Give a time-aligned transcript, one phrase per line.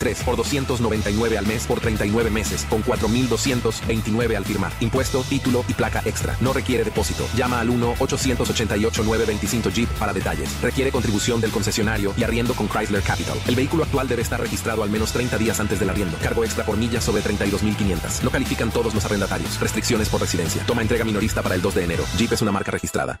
[0.00, 4.72] 3 por 299 al mes por 39 meses con 4.229 al firmar.
[4.80, 6.36] Impuesto, título y placa extra.
[6.40, 7.28] No requiere depósito.
[7.36, 10.50] Llama al 1-888-925 Jeep para detalles.
[10.62, 13.38] Requiere contribución del concesionario y arriendo con Chrysler Capital.
[13.46, 16.16] El vehículo actual debe estar registrado al menos 30 días antes del arriendo.
[16.22, 18.22] Cargo extra por millas sobre 32.500.
[18.22, 19.60] No califican todos los arrendatarios.
[19.60, 20.64] Restricciones por residencia.
[20.64, 22.04] Toma entrega minorista para el 2 de enero.
[22.16, 23.20] Jeep es una marca registrada.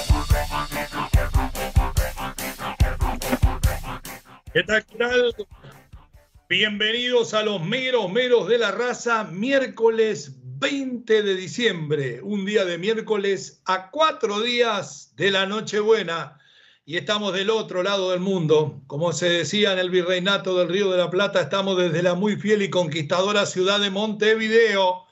[4.53, 4.85] ¿Qué tal?
[4.85, 5.33] ¿Qué tal?
[6.49, 12.77] Bienvenidos a los meros meros de la raza, miércoles 20 de diciembre, un día de
[12.77, 16.37] miércoles a cuatro días de la Nochebuena
[16.83, 18.81] y estamos del otro lado del mundo.
[18.87, 22.35] Como se decía en el Virreinato del Río de la Plata, estamos desde la muy
[22.35, 25.05] fiel y conquistadora ciudad de Montevideo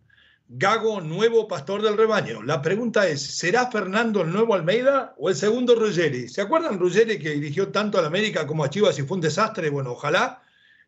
[0.51, 2.41] Gago, nuevo pastor del rebaño.
[2.41, 6.27] La pregunta es, ¿será Fernando el nuevo Almeida o el segundo Ruggeri?
[6.27, 9.21] ¿Se acuerdan Ruggeri que dirigió tanto a la América como a Chivas y fue un
[9.21, 9.69] desastre?
[9.69, 10.41] Bueno, ojalá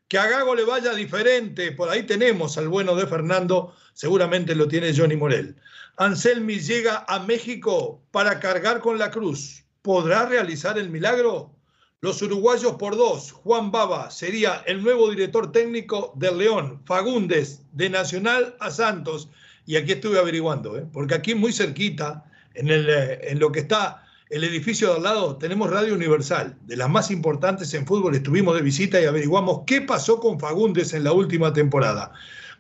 [0.08, 1.72] que a Gago le vaya diferente.
[1.72, 5.56] Por ahí tenemos al bueno de Fernando, seguramente lo tiene Johnny Morel.
[5.98, 9.64] Anselmi llega a México para cargar con la cruz.
[9.82, 11.56] ¿Podrá realizar el milagro?
[12.02, 13.32] Los uruguayos por dos.
[13.32, 16.82] Juan Baba sería el nuevo director técnico del León.
[16.86, 19.30] Fagundes, de Nacional a Santos.
[19.66, 20.86] Y aquí estuve averiguando, ¿eh?
[20.92, 25.36] porque aquí muy cerquita, en, el, en lo que está el edificio de al lado
[25.36, 28.16] tenemos Radio Universal, de las más importantes en fútbol.
[28.16, 32.14] Estuvimos de visita y averiguamos qué pasó con Fagundes en la última temporada.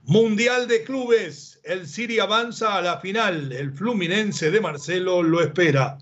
[0.03, 5.97] Mundial de Clubes, el Siri avanza a la final, el Fluminense de Marcelo lo espera.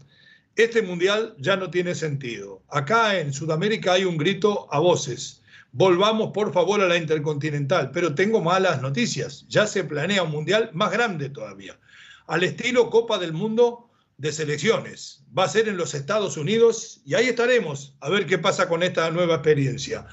[0.59, 2.61] Este mundial ya no tiene sentido.
[2.67, 5.41] Acá en Sudamérica hay un grito a voces.
[5.71, 9.45] Volvamos por favor a la Intercontinental, pero tengo malas noticias.
[9.47, 11.79] Ya se planea un mundial más grande todavía.
[12.27, 15.23] Al estilo Copa del Mundo de selecciones.
[15.35, 18.83] Va a ser en los Estados Unidos y ahí estaremos a ver qué pasa con
[18.83, 20.07] esta nueva experiencia.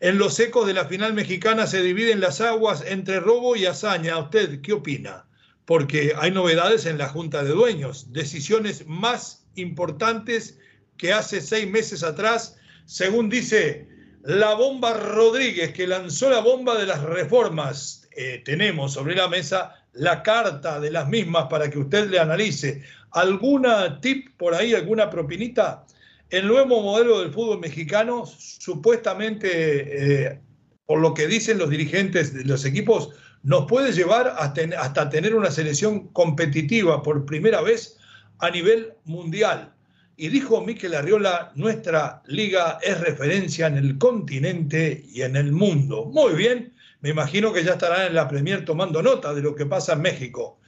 [0.00, 4.16] En los ecos de la final mexicana se dividen las aguas entre robo y hazaña.
[4.16, 5.26] ¿Usted qué opina?
[5.66, 10.58] Porque hay novedades en la Junta de Dueños, decisiones más importantes
[10.96, 13.88] que hace seis meses atrás, según dice
[14.22, 18.08] la bomba Rodríguez, que lanzó la bomba de las reformas.
[18.16, 22.82] Eh, tenemos sobre la mesa la carta de las mismas para que usted le analice.
[23.12, 25.86] ¿Alguna tip por ahí, alguna propinita?
[26.28, 30.40] El nuevo modelo del fútbol mexicano, supuestamente, eh,
[30.86, 33.10] por lo que dicen los dirigentes de los equipos,
[33.42, 37.98] nos puede llevar hasta, hasta tener una selección competitiva por primera vez
[38.40, 39.72] a nivel mundial.
[40.16, 46.06] Y dijo Miquel Arriola, nuestra liga es referencia en el continente y en el mundo.
[46.06, 49.64] Muy bien, me imagino que ya estarán en la Premier tomando nota de lo que
[49.64, 50.58] pasa en México.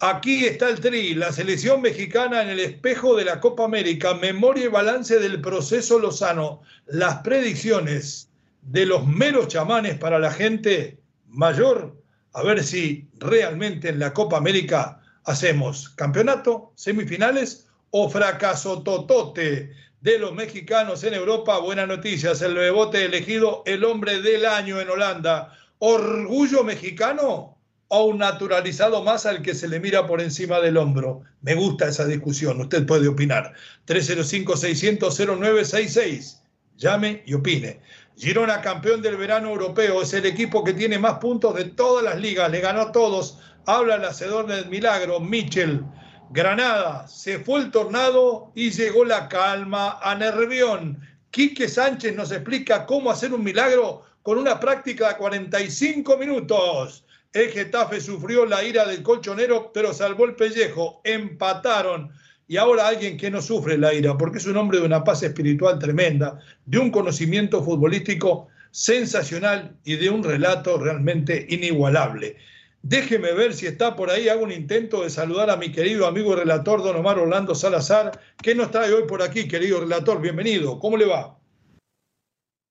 [0.00, 4.66] Aquí está el tri, la selección mexicana en el espejo de la Copa América, memoria
[4.66, 8.28] y balance del proceso Lozano, las predicciones
[8.60, 10.98] de los meros chamanes para la gente
[11.28, 11.96] mayor,
[12.34, 19.70] a ver si realmente en la Copa América hacemos campeonato, semifinales o fracaso totote
[20.00, 21.58] de los mexicanos en Europa.
[21.58, 25.52] Buenas noticias, el bebote elegido el hombre del año en Holanda.
[25.78, 27.58] ¿Orgullo mexicano
[27.88, 31.22] o un naturalizado más al que se le mira por encima del hombro?
[31.42, 33.52] Me gusta esa discusión, usted puede opinar.
[33.88, 36.42] 305-600-0966.
[36.76, 37.80] Llame y opine.
[38.16, 42.20] Girona, campeón del verano europeo, es el equipo que tiene más puntos de todas las
[42.20, 43.40] ligas, le ganó a todos.
[43.68, 45.82] Habla el hacedor del milagro, Michel.
[46.30, 51.00] Granada, se fue el tornado y llegó la calma a Nervión.
[51.32, 57.04] Quique Sánchez nos explica cómo hacer un milagro con una práctica de 45 minutos.
[57.32, 61.00] El Getafe sufrió la ira del colchonero, pero salvó el pellejo.
[61.02, 62.12] Empataron.
[62.46, 65.24] Y ahora alguien que no sufre la ira, porque es un hombre de una paz
[65.24, 72.36] espiritual tremenda, de un conocimiento futbolístico sensacional y de un relato realmente inigualable.
[72.82, 74.28] Déjeme ver si está por ahí.
[74.28, 78.20] Hago un intento de saludar a mi querido amigo relator don Omar Orlando Salazar.
[78.42, 80.20] ¿Qué nos trae hoy por aquí, querido relator?
[80.20, 80.78] Bienvenido.
[80.78, 81.36] ¿Cómo le va?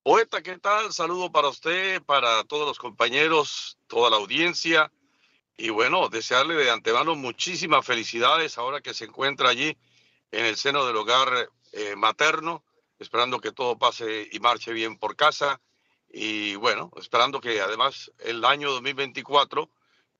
[0.04, 0.94] Poeta, ¿qué tal?
[0.94, 4.92] Saludo para usted, para todos los compañeros, toda la audiencia.
[5.58, 9.76] Y bueno, desearle de antemano muchísimas felicidades ahora que se encuentra allí
[10.32, 12.64] en el seno del hogar eh, materno,
[13.00, 15.60] esperando que todo pase y marche bien por casa.
[16.10, 19.70] Y bueno, esperando que además el año 2024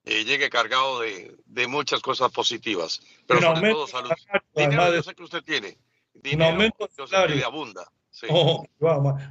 [0.06, 3.00] eh, llegue cargado de, de, muchas cosas positivas.
[3.26, 4.10] Pero sobre todo salud.
[4.54, 5.76] Dinero yo sé que usted tiene.
[6.14, 6.58] Dinero
[6.96, 7.90] yo sé que abunda.
[8.30, 8.66] Oh,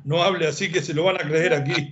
[0.04, 1.89] no hable así que se lo van a creer aquí.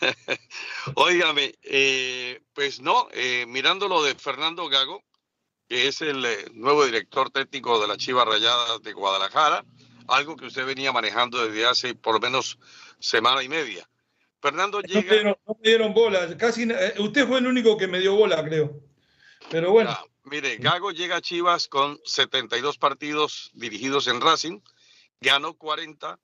[0.94, 5.04] Óigame, eh, pues no, eh, mirando lo de Fernando Gago,
[5.68, 9.64] que es el eh, nuevo director técnico de la Chivas Rayadas de Guadalajara,
[10.06, 12.58] algo que usted venía manejando desde hace por lo menos
[12.98, 13.86] semana y media.
[14.40, 15.24] Fernando llega.
[15.24, 16.68] No me dieron, bola, casi.
[16.98, 18.80] usted fue el único que me dio bola, creo.
[19.50, 19.96] Pero bueno.
[20.24, 24.60] mire, Gago llega a Chivas con 72 partidos dirigidos en Racing
[25.20, 26.18] ganó 40,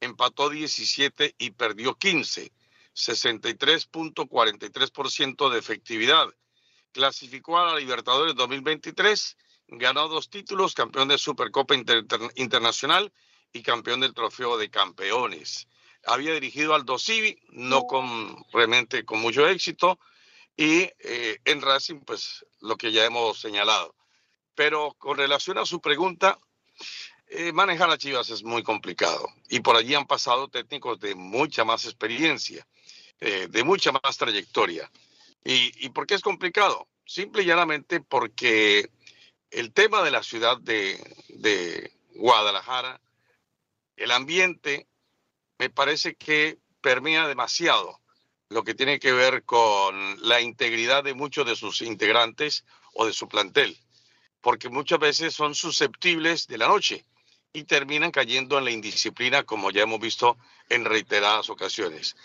[0.00, 2.52] empató 17 y perdió 15,
[2.94, 6.28] 63.43% de efectividad.
[6.92, 9.36] Clasificó a la Libertadores 2023,
[9.68, 11.74] ganó dos títulos, campeón de Supercopa
[12.36, 13.12] Internacional
[13.52, 15.68] y campeón del Trofeo de Campeones.
[16.04, 19.98] Había dirigido al Dosivi, no con realmente con mucho éxito,
[20.56, 23.94] y eh, en Racing, pues lo que ya hemos señalado.
[24.54, 26.38] Pero con relación a su pregunta,
[27.30, 31.62] eh, manejar a Chivas es muy complicado y por allí han pasado técnicos de mucha
[31.62, 32.66] más experiencia,
[33.20, 34.90] eh, de mucha más trayectoria.
[35.44, 36.88] ¿Y, ¿Y por qué es complicado?
[37.04, 38.90] Simple y llanamente porque
[39.50, 40.98] el tema de la ciudad de,
[41.28, 43.00] de Guadalajara,
[43.96, 44.86] el ambiente,
[45.58, 48.00] me parece que permea demasiado
[48.48, 52.64] lo que tiene que ver con la integridad de muchos de sus integrantes
[52.94, 53.76] o de su plantel,
[54.40, 57.04] porque muchas veces son susceptibles de la noche
[57.52, 60.38] y terminan cayendo en la indisciplina, como ya hemos visto
[60.68, 62.16] en reiteradas ocasiones.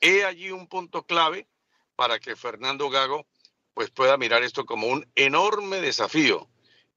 [0.00, 1.48] He allí un punto clave
[1.96, 3.26] para que Fernando Gago
[3.74, 6.48] pues pueda mirar esto como un enorme desafío.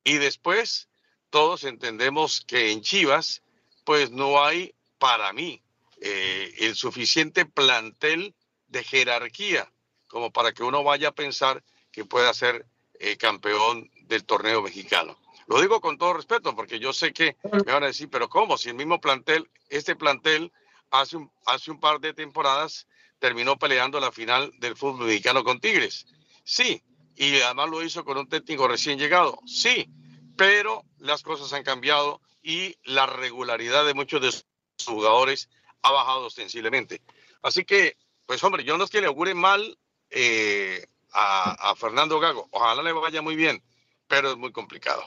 [0.03, 0.89] Y después
[1.29, 3.43] todos entendemos que en Chivas
[3.85, 5.64] pues no hay para mí
[6.07, 8.35] eh, el suficiente plantel
[8.67, 9.71] de jerarquía
[10.05, 12.67] como para que uno vaya a pensar que pueda ser
[12.99, 15.17] eh, campeón del torneo mexicano.
[15.47, 18.55] Lo digo con todo respeto, porque yo sé que me van a decir, pero ¿cómo?
[18.55, 20.51] Si el mismo plantel, este plantel,
[20.91, 22.85] hace un, hace un par de temporadas
[23.17, 26.05] terminó peleando la final del fútbol mexicano con Tigres.
[26.43, 26.83] Sí,
[27.15, 29.39] y además lo hizo con un técnico recién llegado.
[29.47, 29.89] Sí,
[30.37, 34.45] pero las cosas han cambiado y la regularidad de muchos de sus
[34.85, 35.49] jugadores
[35.81, 37.01] ha bajado ostensiblemente.
[37.41, 39.77] Así que, pues hombre, yo no es que le augure mal
[40.09, 42.47] eh, a, Fernando Gago.
[42.51, 43.61] Ojalá le vaya muy bien,
[44.07, 45.03] pero es muy complicado.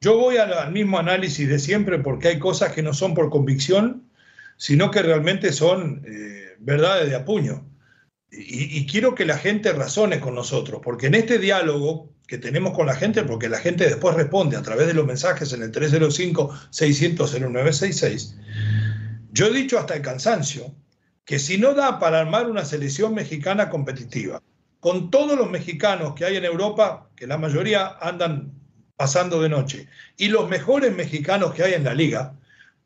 [0.00, 4.10] Yo voy al, mismo análisis de siempre porque hay cosas que no son por convicción,
[4.56, 7.66] sino que realmente son eh, verdades de apuño.
[8.30, 12.74] Y, y, quiero que la gente razone con nosotros, porque en este diálogo que tenemos
[12.76, 15.72] con la gente, porque la gente después responde a través de los mensajes en el
[15.72, 18.36] 305-600-0966,
[19.32, 20.74] yo he dicho hasta el cansancio
[21.24, 24.42] que si no da para armar una selección mexicana competitiva,
[24.80, 28.52] con todos los mexicanos que hay en Europa, que la mayoría andan
[28.96, 32.34] pasando de noche, y los mejores mexicanos que hay en la liga,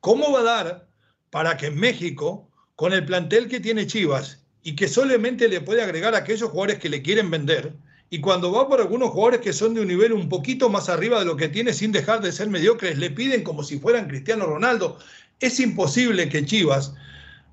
[0.00, 0.88] ¿cómo va a dar
[1.30, 6.14] para que México, con el plantel que tiene Chivas y que solamente le puede agregar
[6.14, 7.72] a aquellos jugadores que le quieren vender,
[8.10, 11.18] y cuando va por algunos jugadores que son de un nivel un poquito más arriba
[11.18, 14.46] de lo que tiene sin dejar de ser mediocres, le piden como si fueran Cristiano
[14.46, 14.98] Ronaldo,
[15.46, 16.94] es imposible que Chivas,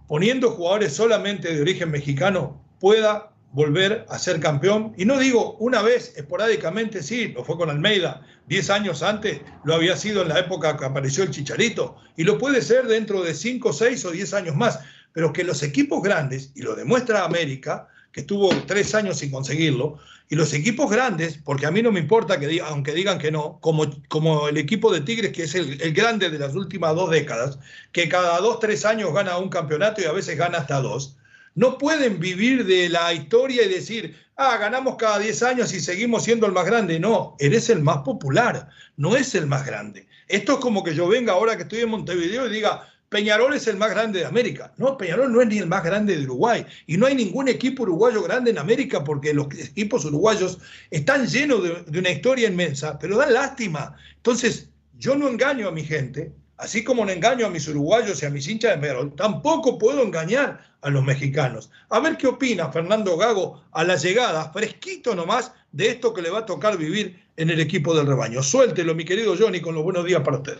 [0.07, 4.93] poniendo jugadores solamente de origen mexicano, pueda volver a ser campeón.
[4.97, 9.75] Y no digo una vez, esporádicamente, sí, lo fue con Almeida, 10 años antes lo
[9.75, 13.33] había sido en la época que apareció el Chicharito, y lo puede ser dentro de
[13.33, 14.79] 5, 6 o 10 años más,
[15.13, 19.99] pero que los equipos grandes, y lo demuestra América, que estuvo tres años sin conseguirlo,
[20.29, 23.31] y los equipos grandes, porque a mí no me importa que digan, aunque digan que
[23.31, 26.95] no, como, como el equipo de Tigres, que es el, el grande de las últimas
[26.95, 27.59] dos décadas,
[27.91, 31.17] que cada dos, tres años gana un campeonato y a veces gana hasta dos,
[31.53, 36.23] No pueden vivir de la historia y decir, ah, ganamos cada 10 años y seguimos
[36.23, 36.99] siendo el más grande.
[36.99, 40.07] No, eres el más popular, no es el más grande.
[40.27, 43.67] Esto es como que yo venga ahora que estoy en Montevideo y diga, Peñarol es
[43.67, 44.71] el más grande de América.
[44.77, 46.65] No, Peñarol no es ni el más grande de Uruguay.
[46.87, 50.59] Y no hay ningún equipo uruguayo grande en América porque los equipos uruguayos
[50.91, 53.97] están llenos de, una historia inmensa, pero dan lástima.
[54.15, 58.27] Entonces, yo no engaño a mi gente, así como no engaño a mis uruguayos y
[58.27, 61.69] a mis hinchas de Peñarol, tampoco puedo engañar a los mexicanos.
[61.89, 66.29] A ver qué opina Fernando Gago a la llegada, fresquito nomás, de esto que le
[66.29, 68.41] va a tocar vivir en el equipo del rebaño.
[68.41, 70.57] Suéltelo, mi querido Johnny, con los buenos días para usted.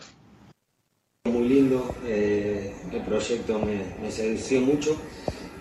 [1.26, 4.98] Muy lindo, eh, el proyecto me, me, sedució mucho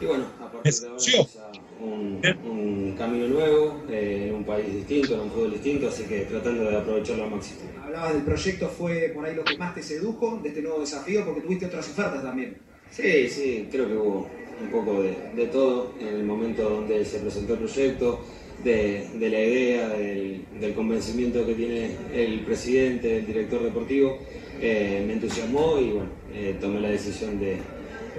[0.01, 5.13] y bueno, a partir de ahora un, un, camino nuevo, eh, en un país distinto,
[5.13, 7.61] en un fútbol distinto, así que tratando de aprovecharlo al máximo.
[7.85, 11.27] Hablabas del proyecto, ¿fue por ahí lo que más te sedujo de este nuevo desafío?
[11.27, 12.57] Porque tuviste otras ofertas también.
[12.91, 14.31] Sí, sí, creo que hubo
[14.63, 18.25] un poco de, de todo en el momento donde se presentó el proyecto,
[18.65, 24.19] de, de la idea, del, del, convencimiento que tiene el presidente, el director deportivo,
[24.61, 27.59] eh, me entusiasmó y bueno, eh, tomé la decisión de,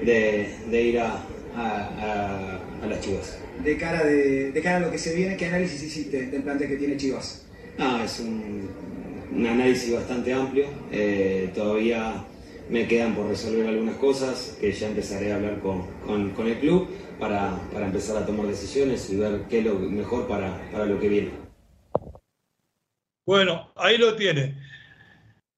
[0.04, 1.24] de, de ir a,
[1.56, 3.38] a, a, las Chivas.
[3.64, 6.70] De cara, de, de cara a lo que se viene, ¿qué análisis hiciste del plantel
[6.70, 7.46] que tiene Chivas?
[7.78, 8.70] Ah, es un,
[9.34, 12.26] un análisis bastante amplio, eh, todavía
[12.70, 16.58] me quedan por resolver algunas cosas que ya empezaré a hablar con, con, con el
[16.60, 16.88] club
[17.20, 21.00] para, para, empezar a tomar decisiones y ver qué es lo mejor para, para lo
[21.00, 21.32] que viene.
[23.26, 24.56] Bueno, ahí lo tiene.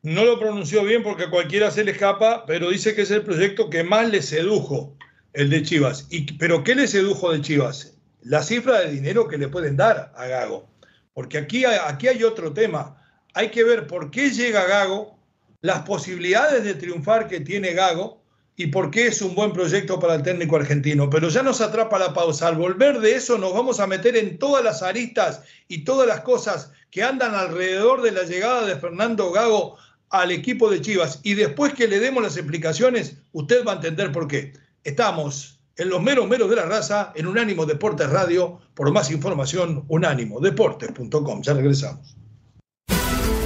[0.04, 3.70] No lo pronunció bien porque cualquiera se le escapa, pero dice que es el proyecto
[3.70, 4.98] que más le sedujo,
[5.32, 6.08] el de Chivas.
[6.10, 7.96] Y, ¿Pero qué le sedujo de Chivas?
[8.22, 10.68] La cifra de dinero que le pueden dar a Gago.
[11.14, 13.02] Porque aquí, aquí hay otro tema.
[13.34, 15.18] Hay que ver por qué llega Gago,
[15.62, 18.22] las posibilidades de triunfar que tiene Gago
[18.58, 21.10] y por qué es un buen proyecto para el técnico argentino.
[21.10, 22.50] Pero ya nos atrapa la pausa.
[22.50, 26.20] Al volver de eso nos vamos a meter en todas las aristas y todas las
[26.22, 29.78] cosas que andan alrededor de la llegada de Fernando Gago
[30.14, 31.20] al equipo de Chivas.
[31.24, 34.54] Y después que le demos las explicaciones, usted va a entender por qué.
[34.84, 38.60] Estamos en los meros meros de la raza, en Unánimo Deportes Radio.
[38.76, 41.42] Por más información, unánimodeportes.com.
[41.42, 42.16] Ya regresamos.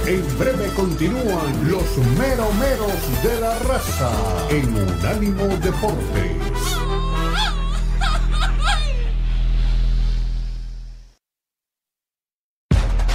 [0.06, 4.10] En breve continúan los meros meros de la raza
[4.50, 6.68] en Unánimo Deportes.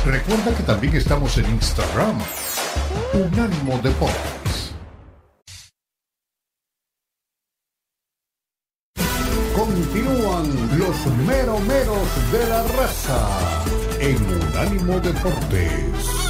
[0.05, 2.17] Recuerda que también estamos en Instagram.
[3.13, 4.73] Unánimo Deportes.
[9.55, 13.63] Continúan los mero meros de la raza
[13.99, 16.23] en Unánimo Deportes.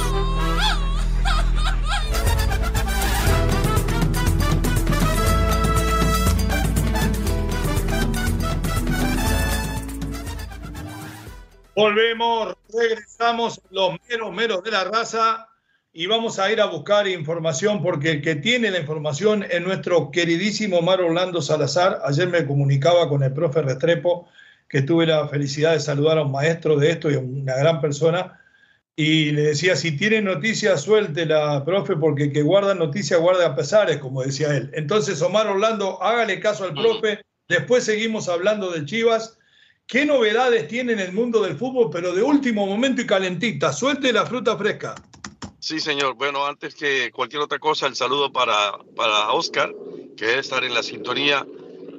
[11.74, 15.48] Volvemos, regresamos los meros meros de la raza
[15.96, 20.10] y vamos a ir a buscar información porque el que tiene la información es nuestro
[20.10, 22.00] queridísimo Omar Orlando Salazar.
[22.04, 24.28] Ayer me comunicaba con el profe Restrepo
[24.68, 27.80] que tuve la felicidad de saludar a un maestro de esto y a una gran
[27.80, 28.40] persona.
[28.96, 34.22] Y le decía, si tiene noticias, suéltela, profe, porque que guarda noticias guarda pesares, como
[34.22, 34.70] decía él.
[34.74, 37.20] Entonces, Omar Orlando, hágale caso al profe.
[37.48, 39.38] Después seguimos hablando de Chivas.
[39.86, 43.72] ¿Qué novedades tiene en el mundo del fútbol, pero de último momento y calentita?
[43.72, 44.96] Suelte la fruta fresca.
[45.64, 46.12] Sí, señor.
[46.16, 49.72] Bueno, antes que cualquier otra cosa, el saludo para, para Oscar,
[50.14, 51.46] que debe estar en la sintonía.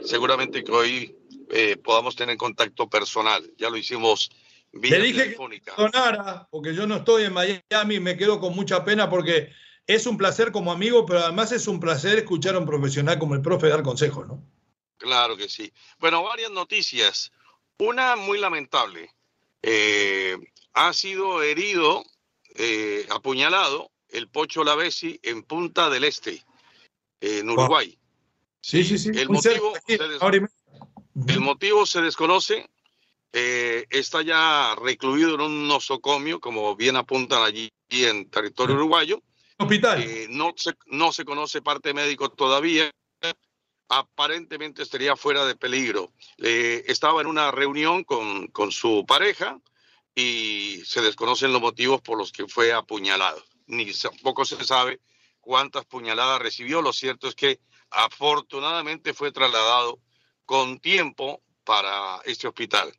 [0.04, 1.16] Seguramente que hoy
[1.50, 3.52] eh, podamos tener contacto personal.
[3.58, 4.30] Ya lo hicimos
[4.72, 5.74] vía Le dije telefónica.
[5.76, 9.50] que sonara, porque yo no estoy en Miami, me quedo con mucha pena porque
[9.88, 13.34] es un placer como amigo, pero además es un placer escuchar a un profesional como
[13.34, 14.44] el profe dar consejos, ¿no?
[14.98, 15.74] Claro que sí.
[15.98, 17.32] Bueno, varias noticias.
[17.80, 19.10] Una muy lamentable.
[19.64, 20.38] Eh,
[20.74, 22.04] ha sido herido
[22.56, 26.44] eh, apuñalado el Pocho Lavesi en Punta del Este,
[27.20, 27.98] en Uruguay.
[28.62, 29.12] Sí, sí, sí.
[29.14, 30.22] El, motivo se, des...
[31.28, 32.70] el motivo se, desconoce.
[33.34, 39.22] Eh, está ya recluido en un nosocomio, como bien apuntan allí en territorio uruguayo.
[39.58, 40.02] Hospital.
[40.02, 42.90] Eh, no, se, no se conoce parte médico todavía.
[43.90, 46.12] Aparentemente estaría fuera de peligro.
[46.38, 49.60] estaba en una reunión con, con su pareja
[50.16, 53.44] y se desconocen los motivos por los que fue apuñalado.
[53.68, 55.02] Ni tampoco se sabe
[55.42, 56.82] cuántas puñaladas recibió.
[56.82, 57.60] Lo cierto es que
[57.92, 60.00] afortunadamente fue trasladado
[60.46, 62.94] con tiempo para este hospital.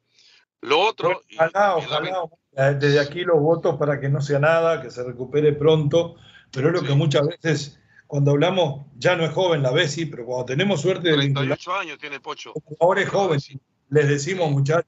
[0.61, 1.23] Lo otro...
[1.35, 2.29] Ojalá, ojalá,
[2.75, 6.17] desde aquí los votos para que no sea nada, que se recupere pronto,
[6.51, 10.25] pero es lo que muchas veces cuando hablamos, ya no es joven la Bessi, pero
[10.25, 12.53] cuando tenemos suerte de 38 años tiene Pocho.
[12.81, 13.41] Ahora es joven,
[13.91, 14.87] les decimos muchachos,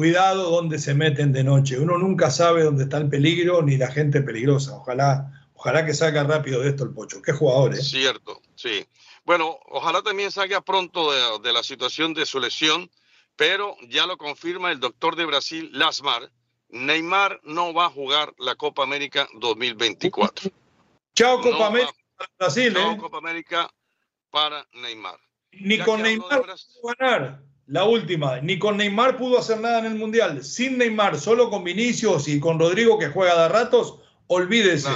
[0.00, 1.78] cuidado donde se meten de noche.
[1.78, 4.74] Uno nunca sabe dónde está el peligro ni la gente peligrosa.
[4.76, 7.20] Ojalá, ojalá que salga rápido de esto el Pocho.
[7.20, 7.82] Qué jugador, ¿eh?
[7.82, 8.86] Cierto, sí.
[9.26, 12.90] Bueno, ojalá también salga pronto de, de la situación de su lesión,
[13.36, 16.32] pero ya lo confirma el doctor de Brasil, Lasmar.
[16.70, 20.50] Neymar no va a jugar la Copa América 2024.
[21.14, 22.96] Chao Copa América para Brasil, Chao ¿eh?
[22.96, 23.70] Copa América
[24.30, 25.20] para Neymar.
[25.52, 27.49] Ni con Neymar pudo ganar.
[27.70, 30.42] La última, ni con Neymar pudo hacer nada en el Mundial.
[30.42, 33.94] Sin Neymar, solo con Vinicius y con Rodrigo que juega de ratos,
[34.26, 34.90] olvídese.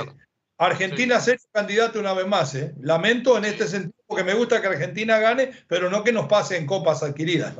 [0.58, 1.32] Argentina sí.
[1.52, 2.52] candidato una vez más.
[2.56, 2.74] ¿eh?
[2.80, 6.56] Lamento en este sentido porque me gusta que Argentina gane, pero no que nos pase
[6.56, 7.54] en copas adquiridas.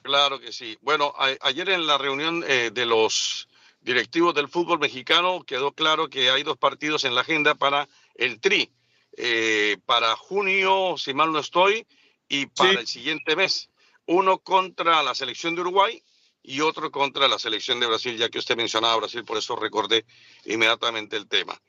[0.00, 0.78] Claro que sí.
[0.80, 3.48] Bueno, a, ayer en la reunión eh, de los
[3.82, 8.40] directivos del fútbol mexicano quedó claro que hay dos partidos en la agenda para el
[8.40, 8.70] Tri,
[9.14, 11.86] eh, para junio, si mal no estoy,
[12.30, 12.76] y para sí.
[12.78, 13.68] el siguiente mes.
[14.06, 16.02] Uno contra la selección de Uruguay
[16.42, 20.04] y otro contra la selección de Brasil, ya que usted mencionaba Brasil, por eso recordé
[20.44, 21.60] inmediatamente el tema.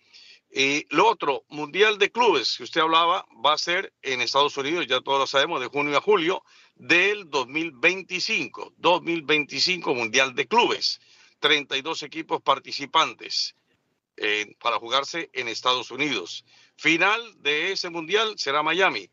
[0.55, 4.85] Y lo otro, Mundial de Clubes, que usted hablaba, va a ser en Estados Unidos,
[4.87, 6.43] ya todos lo sabemos, de junio a julio
[6.75, 8.73] del 2025.
[8.77, 10.99] 2025 Mundial de Clubes.
[11.39, 13.55] 32 equipos participantes
[14.15, 16.45] eh, para jugarse en Estados Unidos.
[16.77, 19.09] Final de ese Mundial será Miami.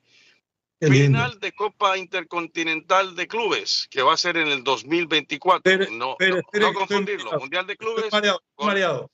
[0.81, 5.63] Final de Copa Intercontinental de Clubes, que va a ser en el 2024.
[5.63, 7.39] Pero, no, pero, no, pero, no confundirlo.
[7.39, 8.11] Mundial de Clubes.
[8.11, 8.67] Mareado, con...
[8.69, 9.11] mareado.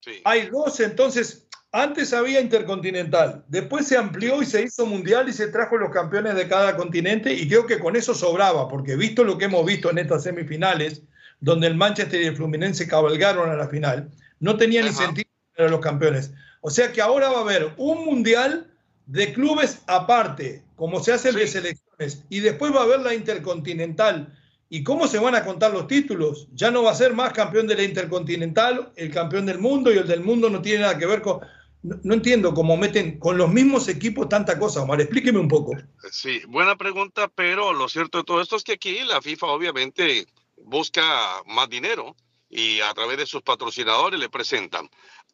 [0.00, 0.20] Sí.
[0.24, 5.48] Hay dos, entonces, antes había Intercontinental, después se amplió y se hizo Mundial y se
[5.48, 9.38] trajo los campeones de cada continente y creo que con eso sobraba, porque visto lo
[9.38, 11.02] que hemos visto en estas semifinales,
[11.38, 15.68] donde el Manchester y el Fluminense cabalgaron a la final, no tenía ni sentido para
[15.68, 16.32] los campeones.
[16.60, 18.66] O sea que ahora va a haber un Mundial
[19.06, 21.40] de clubes aparte, como se hace el sí.
[21.40, 24.34] de selecciones, y después va a haber la Intercontinental
[24.72, 26.46] ¿Y cómo se van a contar los títulos?
[26.54, 29.98] Ya no va a ser más campeón de la Intercontinental, el campeón del mundo, y
[29.98, 31.40] el del mundo no tiene nada que ver con...
[31.82, 35.00] No, no entiendo cómo meten con los mismos equipos tanta cosa, Omar.
[35.00, 35.72] Explíqueme un poco.
[36.12, 40.26] Sí, buena pregunta, pero lo cierto de todo esto es que aquí la FIFA obviamente
[40.56, 42.14] busca más dinero
[42.48, 44.88] y a través de sus patrocinadores le presentan.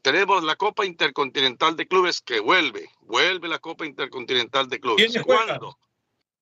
[0.06, 5.20] Tenemos la Copa Intercontinental de Clubes que vuelve, vuelve la Copa Intercontinental de Clubes.
[5.24, 5.76] ¿Cuándo?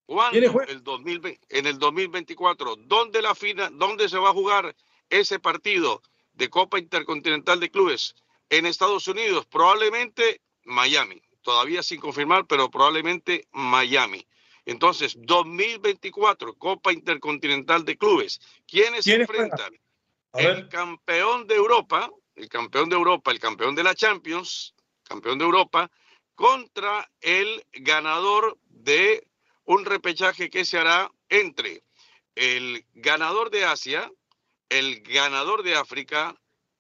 [0.05, 0.61] ¿Cuándo?
[0.69, 2.77] El 2020, en el 2024.
[2.77, 4.77] ¿Dónde, la fina, ¿Dónde se va a jugar
[5.09, 6.03] ese partido
[6.35, 8.15] de Copa Intercontinental de Clubes?
[8.51, 11.23] En Estados Unidos, probablemente Miami.
[11.41, 14.27] Todavía sin confirmar, pero probablemente Miami.
[14.67, 18.43] Entonces, 2024, Copa Intercontinental de Clubes.
[18.67, 19.73] ¿Quiénes se enfrentan?
[20.35, 25.45] El campeón de Europa, el campeón de Europa, el campeón de la Champions, campeón de
[25.45, 25.91] Europa,
[26.35, 29.27] contra el ganador de
[29.65, 31.85] un repechaje que se hará entre
[32.35, 34.11] el ganador de Asia,
[34.69, 36.35] el ganador de África,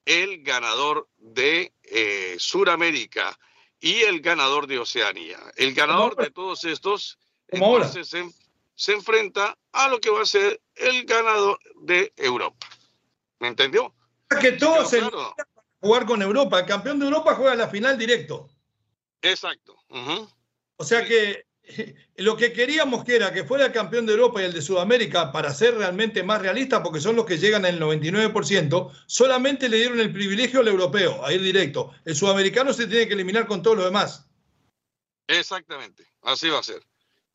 [0.05, 3.38] el ganador de eh, Suramérica
[3.81, 5.38] y el ganador de Oceanía.
[5.57, 8.25] El ganador de todos estos entonces se,
[8.75, 12.67] se, enfrenta a lo que va a ser el ganador de Europa.
[13.38, 13.95] ¿Me entendió?
[14.40, 15.35] Que todos se claro.
[15.81, 16.61] jugar con Europa.
[16.61, 18.49] El campeón de Europa juega la final directo.
[19.23, 19.77] Exacto.
[19.88, 20.35] Uh -huh.
[20.77, 21.47] O sea que
[22.16, 25.33] lo que queríamos que era que fuera el campeón de Europa y el de Sudamérica
[25.33, 30.01] para ser realmente más realista, porque son los que llegan el 99%, solamente le dieron
[30.01, 31.92] el privilegio al europeo a ir directo.
[32.05, 34.27] El sudamericano se tiene que eliminar con todos los demás.
[35.27, 36.83] Exactamente, así va a ser.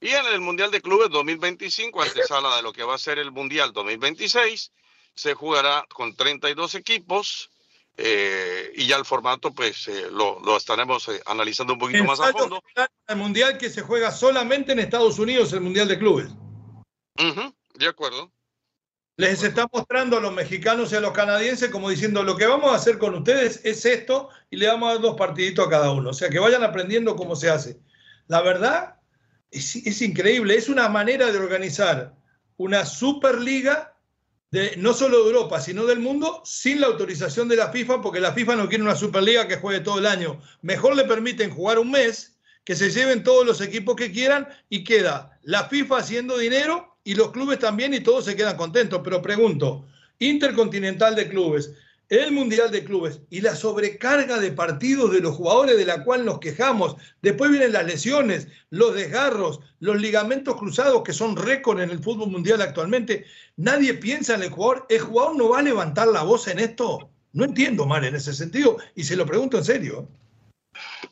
[0.02, 3.32] Y en el Mundial de Clubes 2025, antesala de lo que va a ser el
[3.32, 4.72] Mundial 2026,
[5.20, 7.50] se jugará con 32 equipos
[7.98, 12.22] eh, y ya el formato pues eh, lo, lo, estaremos eh, analizando un poquito más
[12.22, 12.64] a fondo.
[13.06, 16.28] El mundial que se juega solamente en Estados Unidos, el mundial de clubes.
[17.18, 18.32] Uh -huh, de acuerdo.
[19.18, 22.72] Les está mostrando a los mexicanos y a los canadienses como diciendo lo que vamos
[22.72, 25.92] a hacer con ustedes es esto y le vamos a dar dos partiditos a cada
[25.92, 26.12] uno.
[26.12, 27.78] O sea que vayan aprendiendo cómo se hace.
[28.28, 28.96] La verdad
[29.52, 32.16] es, es increíble, es una manera de organizar
[32.56, 33.99] una superliga
[34.52, 38.20] de, no solo de Europa, sino del mundo, sin la autorización de la FIFA, porque
[38.20, 40.42] la FIFA no quiere una Superliga que juegue todo el año.
[40.62, 44.84] Mejor le permiten jugar un mes, que se lleven todos los equipos que quieran y
[44.84, 49.02] queda la FIFA haciendo dinero y los clubes también y todos se quedan contentos.
[49.04, 49.88] Pero pregunto,
[50.20, 51.74] Intercontinental de Clubes,
[52.10, 56.26] el Mundial de Clubes y la sobrecarga de partidos de los jugadores de la cual
[56.26, 56.96] nos quejamos.
[57.22, 62.32] Después vienen las lesiones, los desgarros, los ligamentos cruzados que son récord en el fútbol
[62.32, 63.26] mundial actualmente.
[63.58, 64.88] Nadie piensa en el jugador.
[64.90, 67.10] ¿El jugador no va a levantar la voz en esto?
[67.32, 70.08] No entiendo mal en ese sentido y se lo pregunto en serio.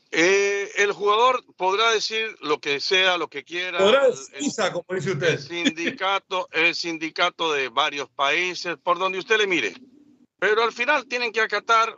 [0.10, 3.78] Eh, el jugador podrá decir lo que sea, lo que quiera.
[3.78, 5.28] Podrá el, como dice usted.
[5.28, 9.76] El sindicato, el sindicato de varios países, por donde usted le mire.
[10.40, 11.98] Pero al final tienen que acatar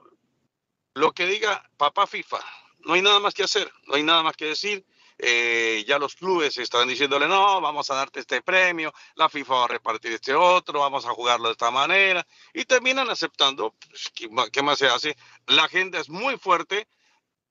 [0.94, 2.40] lo que diga papá FIFA.
[2.86, 4.86] No hay nada más que hacer, no hay nada más que decir.
[5.22, 9.66] Eh, ya los clubes están diciéndole, no, vamos a darte este premio, la FIFA va
[9.66, 14.14] a repartir este otro, vamos a jugarlo de esta manera, y terminan aceptando, pues,
[14.50, 15.18] ¿qué, más se hace?
[15.48, 16.88] La agenda es muy fuerte,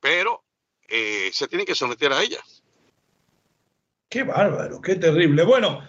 [0.01, 0.45] pero
[0.89, 2.41] eh, se tiene que someter a ella.
[4.09, 5.45] Qué bárbaro, qué terrible.
[5.45, 5.87] Bueno,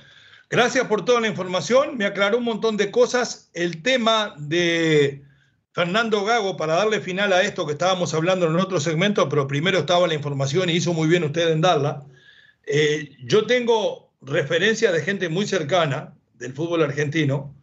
[0.50, 3.50] gracias por toda la información, me aclaró un montón de cosas.
[3.54, 5.24] El tema de
[5.72, 9.80] Fernando Gago, para darle final a esto que estábamos hablando en otro segmento, pero primero
[9.80, 12.06] estaba la información y hizo muy bien usted en darla.
[12.66, 17.56] Eh, yo tengo referencia de gente muy cercana del fútbol argentino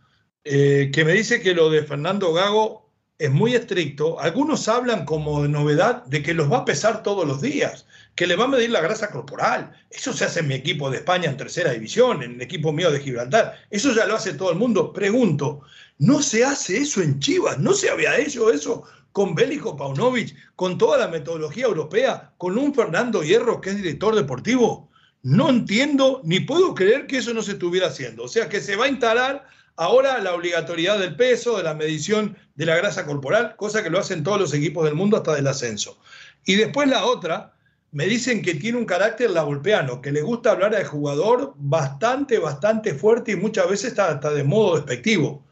[0.44, 2.85] eh, que me dice que lo de Fernando Gago
[3.18, 4.20] es muy estricto.
[4.20, 8.26] Algunos hablan como de novedad de que los va a pesar todos los días, que
[8.26, 9.72] le va a medir la grasa corporal.
[9.90, 12.90] Eso se hace en mi equipo de España en tercera división, en el equipo mío
[12.90, 13.54] de Gibraltar.
[13.70, 14.92] Eso ya lo hace todo el mundo.
[14.92, 15.62] Pregunto,
[15.98, 20.76] no se hace eso en Chivas, no se había hecho eso con Bélico Paunovic, con
[20.76, 24.90] toda la metodología europea, con un Fernando Hierro que es director deportivo.
[25.22, 28.24] No entiendo ni puedo creer que eso no se estuviera haciendo.
[28.24, 29.46] O sea que se va a instalar
[29.76, 33.98] ahora la obligatoriedad del peso, de la medición de la grasa corporal, cosa que lo
[33.98, 35.98] hacen todos los equipos del mundo hasta del ascenso.
[36.44, 37.54] Y después la otra,
[37.92, 42.94] me dicen que tiene un carácter lavolpeano, que le gusta hablar al jugador bastante, bastante
[42.94, 45.44] fuerte y muchas veces está hasta de modo despectivo.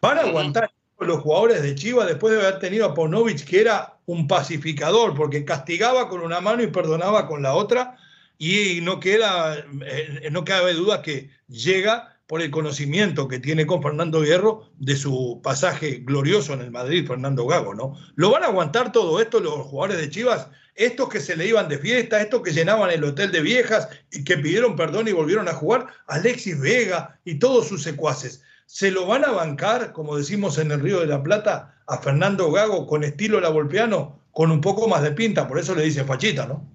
[0.00, 3.98] Van a aguantar los jugadores de Chivas después de haber tenido a Ponovich, que era
[4.06, 7.96] un pacificador, porque castigaba con una mano y perdonaba con la otra,
[8.38, 13.82] y no queda, eh, no cabe duda que llega por el conocimiento que tiene con
[13.82, 17.94] Fernando Hierro de su pasaje glorioso en el Madrid, Fernando Gago, ¿no?
[18.14, 20.48] ¿Lo van a aguantar todo esto los jugadores de Chivas?
[20.74, 24.24] Estos que se le iban de fiesta, estos que llenaban el hotel de viejas y
[24.24, 29.04] que pidieron perdón y volvieron a jugar, Alexis Vega y todos sus secuaces se lo
[29.04, 33.04] van a bancar, como decimos en el Río de la Plata, a Fernando Gago con
[33.04, 36.66] estilo lavolpeano, con un poco más de pinta, por eso le dicen fachita, ¿no?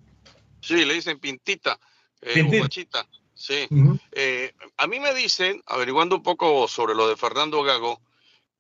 [0.62, 1.80] Sí, le dicen pintita,
[2.22, 3.68] eh, fachita, sí.
[4.12, 8.02] Eh, a mí me dicen, averiguando un poco sobre lo de Fernando Gago,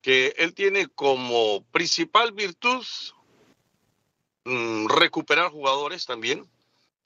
[0.01, 2.85] que él tiene como principal virtud
[4.45, 6.47] mm, recuperar jugadores también,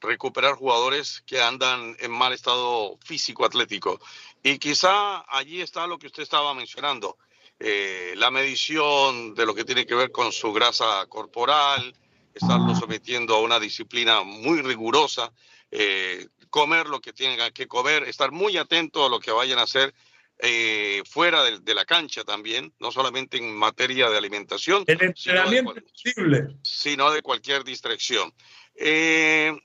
[0.02, 4.00] recuperar jugadores que andan en mal estado físico atlético.
[4.44, 7.18] Y quizá allí está lo que usted estaba mencionando,
[7.60, 11.94] eh, la medición de lo que tiene que ver con su grasa corporal,
[12.34, 15.32] estarlo sometiendo a una disciplina muy rigurosa,
[15.70, 19.64] eh, comer lo que tenga que comer, estar muy atento a lo que vayan a
[19.64, 19.96] hacer
[20.38, 26.60] eh, fuera de, la cancha también, no solamente en materia de alimentación, El entrenamiento sino,
[26.64, 28.34] sino de cualquier distracción.
[28.76, 29.60] en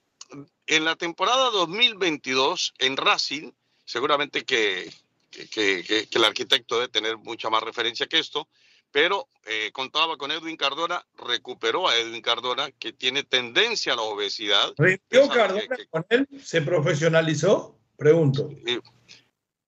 [0.66, 3.53] la temporada 2022 en Racing,
[3.85, 4.90] seguramente que,
[5.31, 8.49] que, el arquitecto debe tener mucha más referencia que esto,
[8.96, 14.00] pero eh, contaba con Edwin Cardona, recuperó a Edwin Cardona, que tiene tendencia a la
[14.00, 14.72] obesidad.
[14.78, 16.26] ¿Rindió Cardona con él?
[16.42, 17.78] ¿Se profesionalizó?
[17.98, 18.48] Pregunto.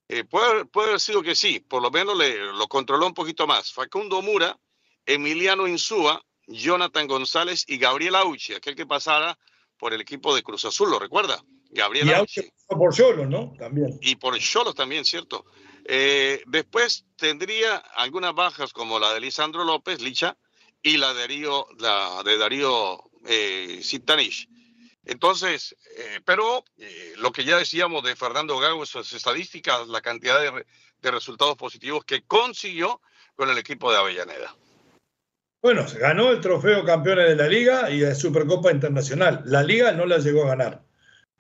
[0.09, 3.47] Eh, puede, puede, haber sido que sí, por lo menos le, lo controló un poquito
[3.47, 3.71] más.
[3.71, 4.59] Facundo Mura,
[5.05, 9.39] Emiliano Insúa, Jonathan González y Gabriel Auchi, aquel que pasara
[9.77, 11.45] por el equipo de Cruz Azul, ¿lo recuerda?
[11.71, 13.53] Gabriel y por Cholos, ¿no?
[13.59, 13.99] También.
[14.01, 15.45] Y por Cholos también, ¿cierto?
[15.91, 20.37] Eh, después tendría algunas bajas como la de Lisandro López, Licha,
[20.83, 23.81] y la de Darío, la de Darío eh,
[25.07, 26.63] Entonces, eh, pero
[27.17, 30.67] lo que ya decíamos de Fernando Gago, sus estadísticas, la cantidad de,
[31.01, 33.01] de, resultados positivos que consiguió
[33.35, 34.55] con el equipo de Avellaneda.
[35.63, 39.41] Bueno, se ganó el trofeo campeones de la Liga y la Supercopa Internacional.
[39.47, 40.85] La Liga no la llegó a ganar.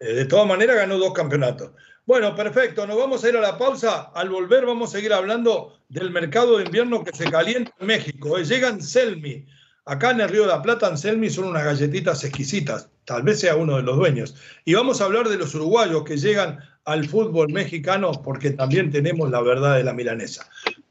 [0.00, 1.72] De todas maneras ganó dos campeonatos.
[2.08, 4.10] Bueno, perfecto, nos vamos a ir a la pausa.
[4.14, 8.38] Al volver vamos a seguir hablando del mercado de invierno que se calienta en México.
[8.38, 9.44] Eh, llegan Selmi.
[9.84, 12.88] Acá en el Río de la Plata, Selmi son unas galletitas exquisitas.
[13.04, 14.36] Tal vez sea uno de los dueños.
[14.64, 19.28] Y vamos a hablar de los uruguayos que llegan al fútbol mexicano porque también tenemos
[19.28, 20.48] la verdad de la milanesa.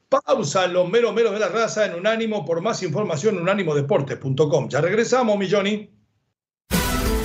[0.09, 2.45] Pausa los meros meros de la raza en Unánimo.
[2.45, 4.69] Por más información, unánimodeportes.com.
[4.69, 5.96] Ya regresamos, mi Johnny.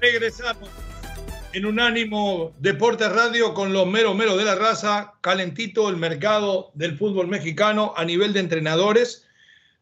[0.00, 0.68] Regresamos
[1.52, 6.70] en un ánimo Deportes Radio con los meros meros de la raza, calentito el mercado
[6.74, 9.26] del fútbol mexicano a nivel de entrenadores.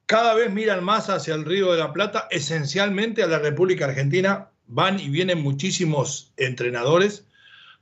[0.06, 4.48] Cada vez miran más hacia el Río de la Plata, esencialmente a la República Argentina.
[4.68, 7.26] Van y vienen muchísimos entrenadores.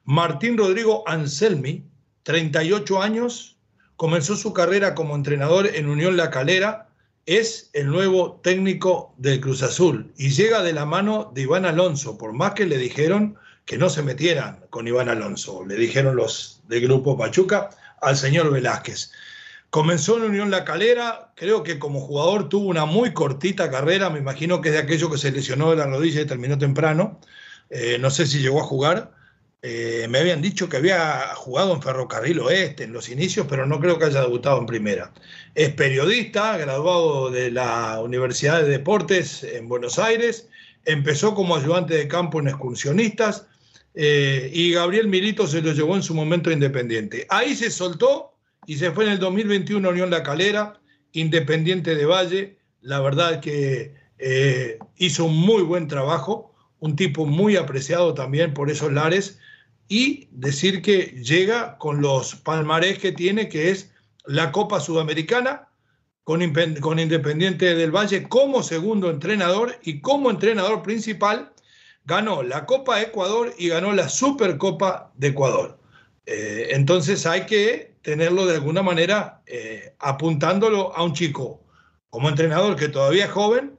[0.02, 1.84] Martín Rodrigo Anselmi,
[2.24, 3.56] 38 años,
[3.94, 6.88] comenzó su carrera como entrenador en Unión La Calera
[7.26, 12.18] es el nuevo técnico del Cruz Azul y llega de la mano de Iván Alonso,
[12.18, 16.62] por más que le dijeron que no se metieran con Iván Alonso, le dijeron los
[16.68, 17.70] del grupo Pachuca
[18.02, 19.12] al señor Velázquez.
[19.70, 24.18] Comenzó en Unión La Calera, creo que como jugador tuvo una muy cortita carrera, me
[24.18, 27.20] imagino que es de aquello que se lesionó de la rodilla y terminó temprano,
[27.70, 29.12] eh, no sé si llegó a jugar,
[29.66, 33.80] eh, me habían dicho que había jugado en Ferrocarril Oeste en los inicios, pero no
[33.80, 35.10] creo que haya debutado en primera.
[35.54, 40.50] Es periodista, graduado de la Universidad de Deportes en Buenos Aires,
[40.84, 43.46] empezó como ayudante de campo en excursionistas
[43.94, 47.26] eh, y Gabriel Milito se lo llevó en su momento independiente.
[47.30, 48.34] Ahí se soltó
[48.66, 50.78] y se fue en el 2021 a Unión La Calera,
[51.12, 52.58] Independiente de Valle.
[52.82, 58.70] La verdad que eh, hizo un muy buen trabajo, un tipo muy apreciado también por
[58.70, 59.38] esos lares
[59.88, 63.90] y decir que llega con los palmarés que tiene, que es
[64.24, 65.68] la Copa Sudamericana,
[66.24, 71.52] con, Independiente del Valle como segundo entrenador y como entrenador principal
[72.06, 75.78] ganó la Copa Ecuador y ganó la Supercopa de Ecuador.
[76.26, 81.62] Eh, entonces hay que tenerlo de alguna manera eh, apuntándolo a un chico
[82.08, 83.78] como entrenador que todavía es joven,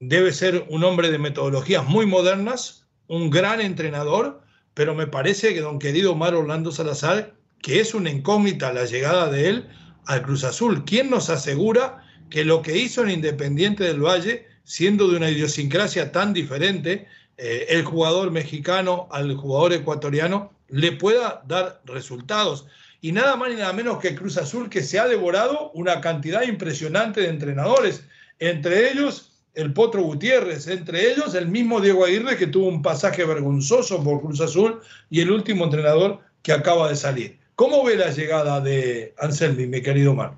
[0.00, 4.42] debe ser un hombre de metodologías muy modernas, un gran entrenador,
[4.78, 9.28] pero me parece que don querido Omar Orlando Salazar, que es una incógnita la llegada
[9.28, 9.68] de él
[10.06, 10.84] al Cruz Azul.
[10.84, 16.12] ¿Quién nos asegura que lo que hizo en Independiente del Valle, siendo de una idiosincrasia
[16.12, 22.68] tan diferente, eh, el jugador mexicano al jugador ecuatoriano, le pueda dar resultados?
[23.00, 26.42] Y nada más ni nada menos que Cruz Azul, que se ha devorado una cantidad
[26.42, 28.04] impresionante de entrenadores,
[28.38, 29.27] entre ellos
[29.58, 34.20] el Potro Gutiérrez, entre ellos el mismo Diego Aguirre que tuvo un pasaje vergonzoso por
[34.20, 37.40] Cruz Azul y el último entrenador que acaba de salir.
[37.56, 40.36] ¿Cómo ve la llegada de Anselmi, mi querido Mar?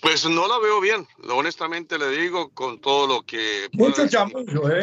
[0.00, 3.68] Pues no la veo bien, honestamente le digo con todo lo que...
[3.72, 4.82] Mucho chamullo, ¿eh?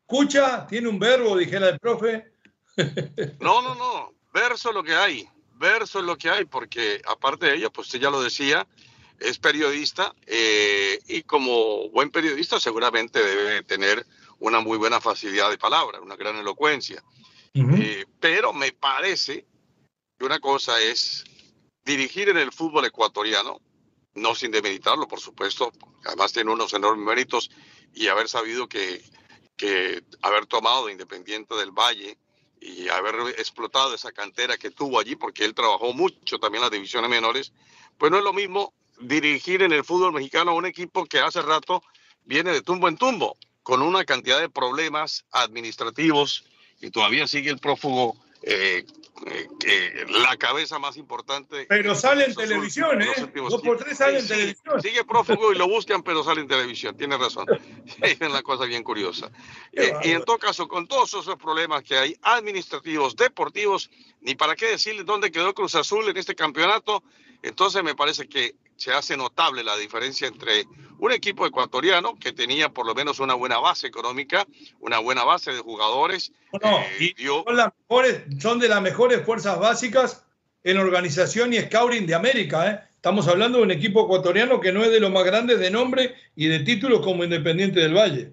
[0.00, 2.34] Escucha, tiene un verbo, dijera el profe.
[3.40, 7.46] no, no, no, verso es lo que hay, verso es lo que hay, porque aparte
[7.46, 8.66] de ello, pues usted ya lo decía,
[9.20, 14.06] es periodista eh, y como buen periodista seguramente debe tener
[14.38, 17.04] una muy buena facilidad de palabra, una gran elocuencia.
[17.52, 19.46] Eh, pero me parece
[20.18, 21.24] que una cosa es
[21.84, 23.60] dirigir en el fútbol ecuatoriano,
[24.14, 25.72] no sin demeritarlo, por supuesto,
[26.04, 27.50] además tiene unos enormes méritos
[27.92, 29.02] y haber sabido que,
[29.56, 32.16] que haber tomado de Independiente del Valle
[32.60, 36.72] y haber explotado esa cantera que tuvo allí, porque él trabajó mucho también en las
[36.72, 37.52] divisiones menores,
[37.98, 41.42] pues no es lo mismo dirigir en el fútbol mexicano a un equipo que hace
[41.42, 41.82] rato
[42.24, 46.44] viene de tumbo en tumbo, con una cantidad de problemas administrativos
[46.80, 48.86] y todavía sigue el prófugo eh,
[49.66, 51.66] eh, la cabeza más importante.
[51.68, 53.08] Pero sale en televisión, ¿eh?
[53.34, 54.80] Dos por tres sale en televisión.
[54.80, 57.46] Sigue prófugo y lo buscan, pero sale en televisión, tiene razón.
[58.00, 59.30] es una cosa bien curiosa.
[59.72, 63.90] Eh, y en todo caso, con todos esos problemas que hay, administrativos, deportivos,
[64.22, 67.02] ni para qué decirles dónde quedó Cruz Azul en este campeonato,
[67.42, 70.64] entonces me parece que se hace notable la diferencia entre
[70.98, 74.46] un equipo ecuatoriano que tenía por lo menos una buena base económica,
[74.80, 76.32] una buena base de jugadores.
[76.98, 80.24] Eh, son, las mejores, son de las mejores fuerzas básicas
[80.64, 82.70] en organización y scouting de América.
[82.70, 82.80] ¿eh?
[82.94, 86.14] Estamos hablando de un equipo ecuatoriano que no es de los más grandes de nombre
[86.34, 88.32] y de títulos como Independiente del Valle.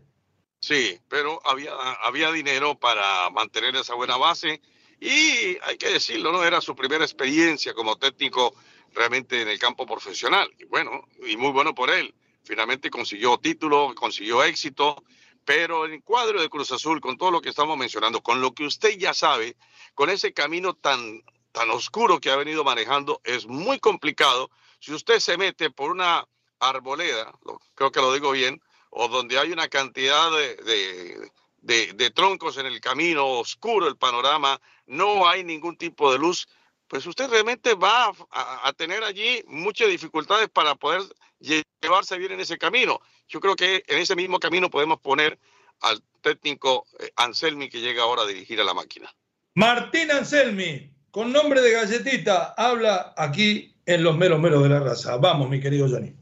[0.62, 1.74] Sí, pero había,
[2.06, 4.62] había dinero para mantener esa buena base
[5.02, 6.46] y hay que decirlo, ¿no?
[6.46, 8.56] Era su primera experiencia como técnico
[8.94, 10.52] realmente en el campo profesional.
[10.60, 12.14] Y bueno, y muy bueno por él.
[12.44, 15.04] Finalmente consiguió título, consiguió éxito,
[15.44, 18.54] pero en el cuadro de Cruz Azul, con todo lo que estamos mencionando, con lo
[18.54, 19.56] que usted ya sabe,
[19.96, 24.50] con ese camino tan, tan oscuro que ha venido manejando, es muy complicado.
[24.80, 26.28] Si usted se mete por una
[26.60, 27.32] arboleda,
[27.76, 32.66] creo que lo digo bien, o donde hay una cantidad de, de, de troncos en
[32.66, 36.48] el camino, oscuro el panorama, no hay ningún tipo de luz,
[36.88, 41.02] pues usted realmente va a, tener allí muchas dificultades para poder
[41.40, 43.00] llevarse bien en ese camino.
[43.28, 45.38] Yo creo que en ese mismo camino podemos poner
[45.82, 49.14] al técnico eh, Anselmi que llega ahora a dirigir a la máquina.
[49.56, 55.18] Martín Anselmi, con nombre de galletita, habla aquí en Los Meros Meros de la Raza.
[55.18, 56.14] Vamos, mi querido Johnny.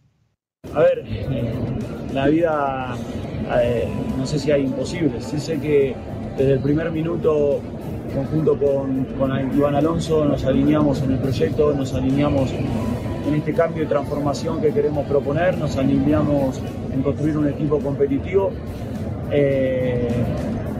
[0.74, 1.06] A ver,
[2.12, 2.98] la vida
[3.62, 5.26] eh, no sé si hay imposibles.
[5.26, 5.96] Sí sé que
[6.38, 7.62] desde el primer minuto,
[8.16, 9.06] conjunto con,
[9.56, 14.72] Iván Alonso, nos alineamos en el proyecto, nos alineamos en este cambio y transformación que
[14.72, 16.62] queremos proponer, nos alineamos
[16.94, 18.52] en construir un equipo competitivo.
[19.32, 20.08] Eh,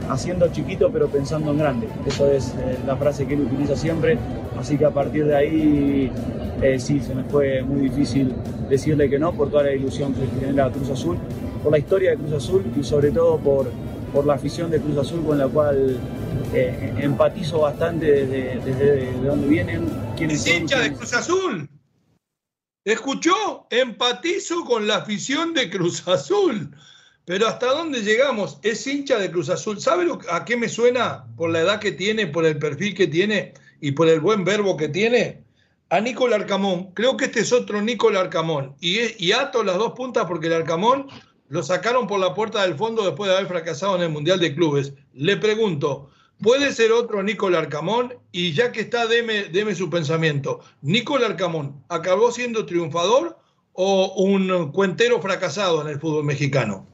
[0.08, 1.88] haciendo chiquito pero pensando en grande.
[2.06, 4.18] Eso es eh, la frase que él utiliza siempre.
[4.58, 6.12] Así que a partir de ahí
[6.62, 8.32] eh, sí, se me fue muy difícil
[8.68, 11.18] decirle que no por toda la ilusión que genera Cruz Azul,
[11.62, 13.66] por la historia de Cruz Azul y sobre todo por,
[14.12, 15.98] por la afición de Cruz Azul con la cual
[16.56, 19.86] eh, empatizo bastante desde, desde de dónde vienen.
[20.16, 21.68] ¿Quiénes ¿Es hincha de Cruz Azul?
[22.84, 23.66] ¿Escuchó?
[23.68, 26.74] Empatizo con la afición de Cruz Azul.
[27.26, 28.58] Pero ¿hasta dónde llegamos?
[28.62, 29.80] Es hincha de Cruz Azul.
[29.80, 31.26] ¿Sabe a qué me suena?
[31.36, 34.76] Por la edad que tiene, por el perfil que tiene y por el buen verbo
[34.76, 35.44] que tiene.
[35.90, 36.92] A Nicolás Arcamón.
[36.94, 38.76] Creo que este es otro Nicolás Arcamón.
[38.80, 41.08] Y, y ato las dos puntas porque el Arcamón
[41.48, 44.54] lo sacaron por la puerta del fondo después de haber fracasado en el Mundial de
[44.54, 44.94] Clubes.
[45.12, 46.10] Le pregunto,
[46.42, 48.14] ¿puede ser otro Nicolás Arcamón?
[48.32, 50.60] Y ya que está, deme, deme su pensamiento.
[50.82, 53.38] ¿Nicolás Arcamón acabó siendo triunfador
[53.72, 56.86] o un cuentero fracasado en el fútbol mexicano?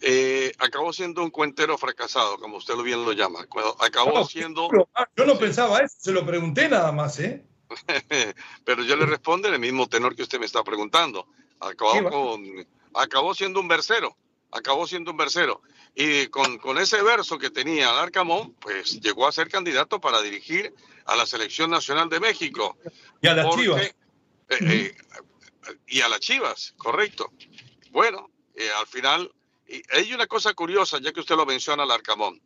[0.00, 3.40] Eh, acabó siendo un cuentero fracasado, como usted bien lo llama.
[3.80, 4.68] Acabó siendo.
[4.94, 7.44] Ah, yo no pensaba eso, se lo pregunté nada más, ¿eh?
[8.64, 11.26] Pero yo le respondo en el mismo tenor que usted me está preguntando.
[11.60, 12.38] Acabó,
[12.94, 14.16] acabó siendo un versero,
[14.50, 15.62] acabó siendo un versero.
[15.94, 20.74] Y con, con ese verso que tenía Arcamón, pues llegó a ser candidato para dirigir
[21.04, 22.78] a la Selección Nacional de México.
[23.20, 23.82] Y a las Chivas.
[23.82, 23.94] Eh,
[24.48, 24.96] eh,
[25.86, 27.32] y a las Chivas, correcto.
[27.90, 29.30] Bueno, eh, al final,
[29.92, 32.40] hay una cosa curiosa, ya que usted lo menciona, Arcamón.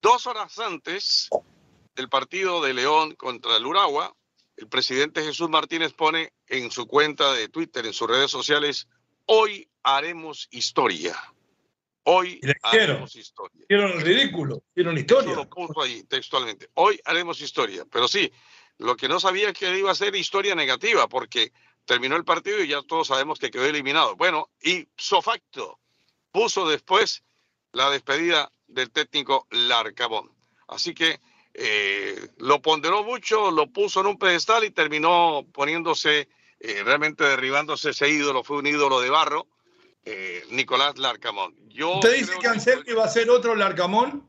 [0.00, 1.28] Dos horas antes
[1.94, 4.14] del partido de León contra el Uragua,
[4.56, 8.88] el presidente Jesús Martínez pone en su cuenta de Twitter, en sus redes sociales,
[9.26, 11.16] hoy haremos historia.
[12.08, 13.62] Hoy haremos historia.
[13.62, 15.34] Hicieron el ridículo, hicieron historia.
[15.34, 16.68] lo puso ahí textualmente.
[16.74, 17.84] Hoy haremos historia.
[17.90, 18.30] Pero sí,
[18.78, 21.52] lo que no sabía es que iba a ser historia negativa, porque
[21.84, 24.14] terminó el partido y ya todos sabemos que quedó eliminado.
[24.14, 25.80] Bueno, y Sofacto
[26.30, 27.24] puso después
[27.72, 30.30] la despedida del técnico Larcabón.
[30.68, 31.18] Así que
[31.54, 36.28] eh, lo ponderó mucho, lo puso en un pedestal y terminó poniéndose,
[36.60, 39.48] eh, realmente derribándose ese ídolo, fue un ídolo de barro,
[40.06, 41.54] eh, Nicolás Larcamón.
[41.68, 44.26] Yo ¿Usted dice que Anselmi va a ser otro Larcamón?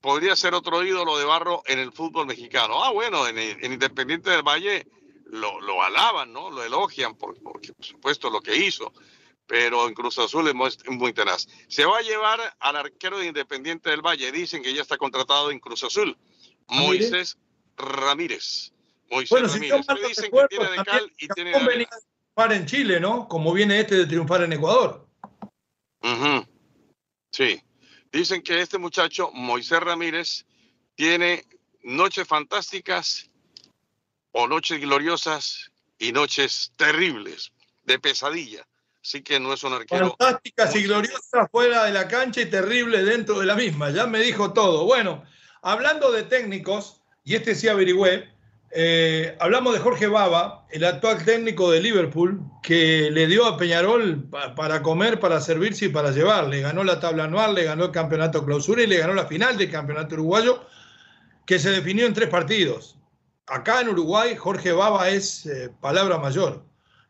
[0.00, 2.84] Podría ser otro ídolo de barro en el fútbol mexicano.
[2.84, 4.86] Ah, bueno, en, en Independiente del Valle
[5.34, 6.50] lo, alaban, ¿no?
[6.50, 8.92] Lo elogian por, porque, por supuesto, lo que hizo.
[9.46, 11.46] Pero en Cruz Azul es muy, tenaz.
[11.68, 14.32] Se va a llevar al arquero de Independiente del Valle.
[14.32, 16.16] Dicen que ya está contratado en Cruz Azul.
[16.68, 17.36] Moisés
[17.76, 18.72] Ramírez.
[19.10, 19.86] Moisés bueno, Ramírez.
[19.86, 21.86] Si dicen que tiene de cal y tiene de
[22.34, 23.28] triunfar en Chile, ¿no?
[23.28, 25.06] Como viene este de triunfar en Ecuador.
[27.30, 27.60] Sí.
[28.12, 30.46] Dicen que este muchacho, Moisés Ramírez,
[30.94, 31.44] tiene
[31.82, 33.30] noches fantásticas
[34.32, 37.52] o noches gloriosas y noches terribles,
[37.84, 38.66] de pesadilla.
[39.02, 40.16] Así que no es un arquero.
[40.18, 43.90] Fantásticas y gloriosas fuera de la cancha y terribles dentro de la misma.
[43.90, 44.84] Ya me dijo todo.
[44.84, 45.24] Bueno,
[45.62, 48.33] hablando de técnicos, y este sí averigüé,
[48.74, 54.28] eh, hablamos de Jorge Baba, el actual técnico de Liverpool, que le dio a Peñarol
[54.56, 56.48] para comer, para servirse y para llevar.
[56.48, 59.56] Le ganó la tabla anual, le ganó el campeonato clausura y le ganó la final
[59.56, 60.66] del campeonato uruguayo,
[61.46, 62.98] que se definió en tres partidos
[63.46, 66.64] acá en Uruguay Jorge Baba es eh, palabra mayor.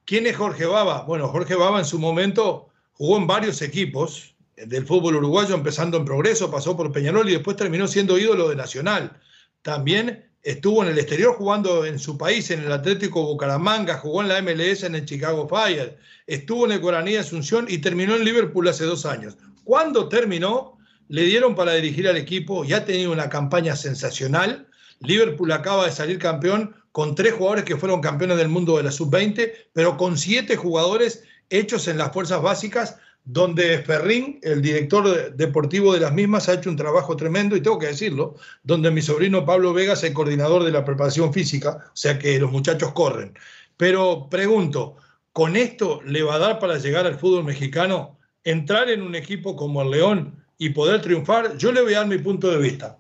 [0.05, 1.03] ¿Quién es Jorge Baba?
[1.03, 6.05] Bueno, Jorge Baba en su momento jugó en varios equipos del fútbol uruguayo, empezando en
[6.05, 9.18] Progreso, pasó por Peñarol y después terminó siendo ídolo de Nacional.
[9.62, 14.28] También estuvo en el exterior jugando en su país, en el Atlético Bucaramanga, jugó en
[14.28, 18.68] la MLS en el Chicago Fire, estuvo en el Guaraní Asunción y terminó en Liverpool
[18.68, 19.37] hace dos años.
[19.64, 20.78] Cuando terminó,
[21.09, 24.68] le dieron para dirigir al equipo y ha tenido una campaña sensacional
[25.00, 28.92] Liverpool acaba de salir campeón con tres jugadores que fueron campeones del mundo de la
[28.92, 35.94] sub-20, pero con siete jugadores hechos en las fuerzas básicas, donde Ferrín, el director deportivo
[35.94, 39.44] de las mismas, ha hecho un trabajo tremendo, y tengo que decirlo, donde mi sobrino
[39.44, 43.33] Pablo Vega es el coordinador de la preparación física, o sea que los muchachos corren.
[43.77, 44.96] Pero pregunto,
[45.33, 49.56] ¿con esto le va a dar para llegar al fútbol mexicano, entrar en un equipo
[49.56, 51.56] como el León y poder triunfar?
[51.56, 52.98] Yo le voy a dar mi punto de vista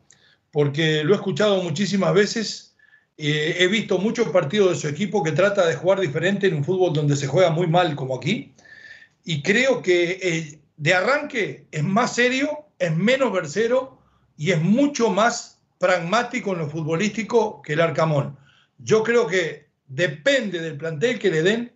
[0.54, 2.76] porque lo he escuchado muchísimas veces.
[3.16, 6.92] He visto muchos partidos de su equipo que trata de jugar diferente en un fútbol
[6.92, 8.53] donde se juega muy mal como aquí.
[9.24, 13.98] Y creo que eh, de arranque es más serio, es menos versero
[14.36, 18.36] y es mucho más pragmático en lo futbolístico que el Arcamón.
[18.78, 21.72] Yo creo que depende del plantel que le den,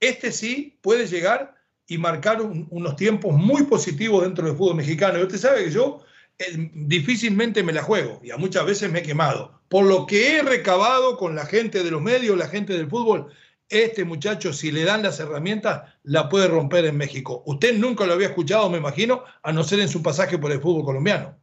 [0.00, 1.54] este sí puede llegar
[1.86, 5.18] y marcar unos tiempos muy positivos dentro del fútbol mexicano.
[5.18, 6.02] Y usted sabe que yo
[6.38, 9.60] eh, difícilmente me la juego y a muchas veces me he quemado.
[9.68, 13.32] Por lo que he recabado con la gente de los medios, la gente del fútbol,
[13.70, 17.42] este muchacho, si le dan las herramientas, la puede romper en México.
[17.46, 20.60] Usted nunca lo había escuchado, me imagino, a no ser en su pasaje por el
[20.60, 21.38] fútbol colombiano.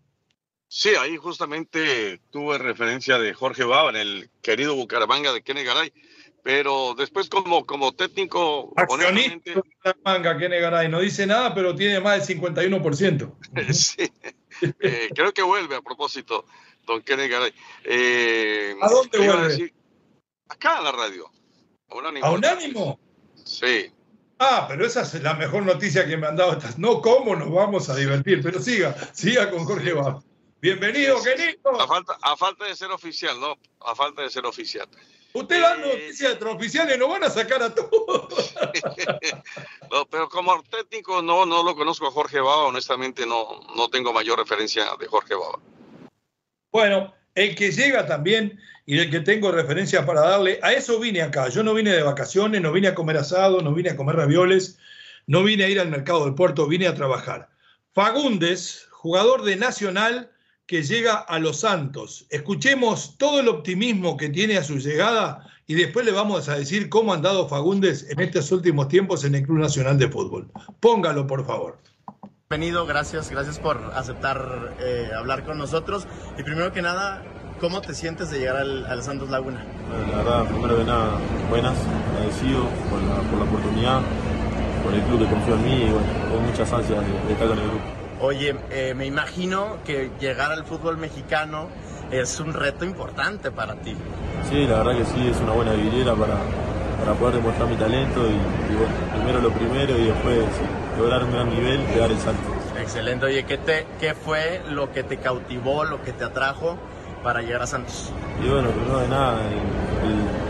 [0.68, 5.94] Sí, ahí justamente tuve referencia de Jorge Baba en el querido Bucaramanga de Kene Garay
[6.48, 8.72] pero después como, como técnico...
[8.78, 9.62] Accionista
[10.06, 13.36] manga, Kene Garay, no dice nada, pero tiene más del 51%.
[13.74, 14.10] sí,
[14.80, 16.46] eh, creo que vuelve a propósito,
[16.86, 17.54] don Kene Garay.
[17.84, 19.74] Eh, ¿A dónde vuelve?
[20.48, 21.30] acá en la radio.
[21.90, 23.00] ¿A Unánimo?
[23.44, 23.92] Sí.
[24.40, 26.58] Ah, pero esa es la mejor noticia que me han dado.
[26.78, 28.42] No, ¿cómo nos vamos a divertir?
[28.44, 30.22] Pero siga, siga con Jorge Baba.
[30.62, 31.80] Bienvenido, Kenito.
[31.80, 33.58] A falta, a falta de ser oficial, ¿no?
[33.80, 34.88] A falta de ser oficial.
[35.34, 38.56] Usted dando noticias extraoficiales no van a sacar a todos.
[39.92, 44.14] no, pero como técnico no, no lo conozco a Jorge Baba, honestamente no, no tengo
[44.14, 45.60] mayor referencia de Jorge Baba.
[46.72, 51.22] Bueno, el que llega también y el que tengo referencia para darle, a eso vine
[51.22, 51.50] acá.
[51.50, 54.80] Yo no vine de vacaciones, no vine a comer asado, no vine a comer ravioles,
[55.28, 57.50] no vine a ir al mercado del puerto, vine a trabajar.
[57.94, 60.32] Fagundes, jugador de Nacional,
[60.66, 62.28] que llega a Los Santos.
[62.30, 66.88] Escuchemos todo el optimismo que tiene a su llegada y después le vamos a decir
[66.88, 70.50] cómo han dado Fagundes en estos últimos tiempos en el Club Nacional de Fútbol.
[70.80, 71.78] Póngalo, por favor.
[72.50, 76.08] Bienvenido, gracias, gracias por aceptar eh, hablar con nosotros.
[76.38, 77.22] Y primero que nada,
[77.60, 79.64] ¿cómo te sientes de llegar al, Santos Laguna?
[80.12, 81.18] la verdad, primero que nada,
[81.50, 81.76] buenas,
[82.12, 84.02] agradecido por la, por la oportunidad,
[84.84, 87.58] por el club que confió en mí y bueno, con muchas ansias de, estar con
[87.58, 87.84] el grupo.
[88.20, 91.68] Oye, eh, me imagino que llegar al fútbol mexicano
[92.12, 93.96] es un reto importante para ti.
[94.50, 96.38] Sí, la verdad que sí, es una buena vidriera para,
[97.00, 100.46] para poder demostrar mi talento y, bueno, primero lo primero y después
[100.98, 102.42] lograr un gran nivel y quedar el salto.
[102.80, 106.78] Excelente, oye, ¿qué, te, ¿qué fue lo que te cautivó, lo que te atrajo
[107.24, 108.12] para llegar a Santos?
[108.44, 109.40] Y bueno, primero de nada,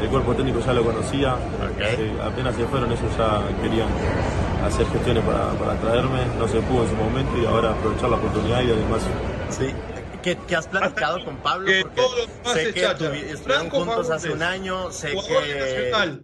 [0.02, 1.36] el, cuerpo técnico ya lo conocía,
[1.80, 3.90] eh, apenas se fueron ellos ya querían
[4.64, 8.16] hacer gestiones para, para traerme, no se pudo en su momento y ahora aprovechar la
[8.16, 9.02] oportunidad y además...
[9.50, 9.74] Sí,
[10.22, 11.72] ¿Qué, has platicado con Pablo?
[11.82, 16.24] Porque sé que estuvieron juntos hace un año, sé que...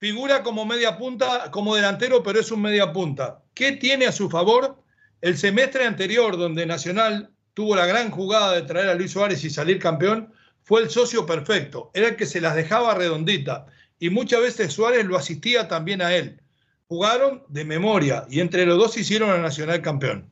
[0.00, 3.42] Figura como media punta, como delantero, pero es un media punta.
[3.52, 4.80] ¿Qué tiene a su favor
[5.20, 9.50] el semestre anterior, donde Nacional tuvo la gran jugada de traer a Luis Suárez y
[9.50, 10.32] salir campeón?
[10.62, 13.66] Fue el socio perfecto, era el que se las dejaba redondita.
[13.98, 16.40] Y muchas veces Suárez lo asistía también a él
[16.88, 20.30] jugaron de memoria y entre los dos hicieron a Nacional campeón.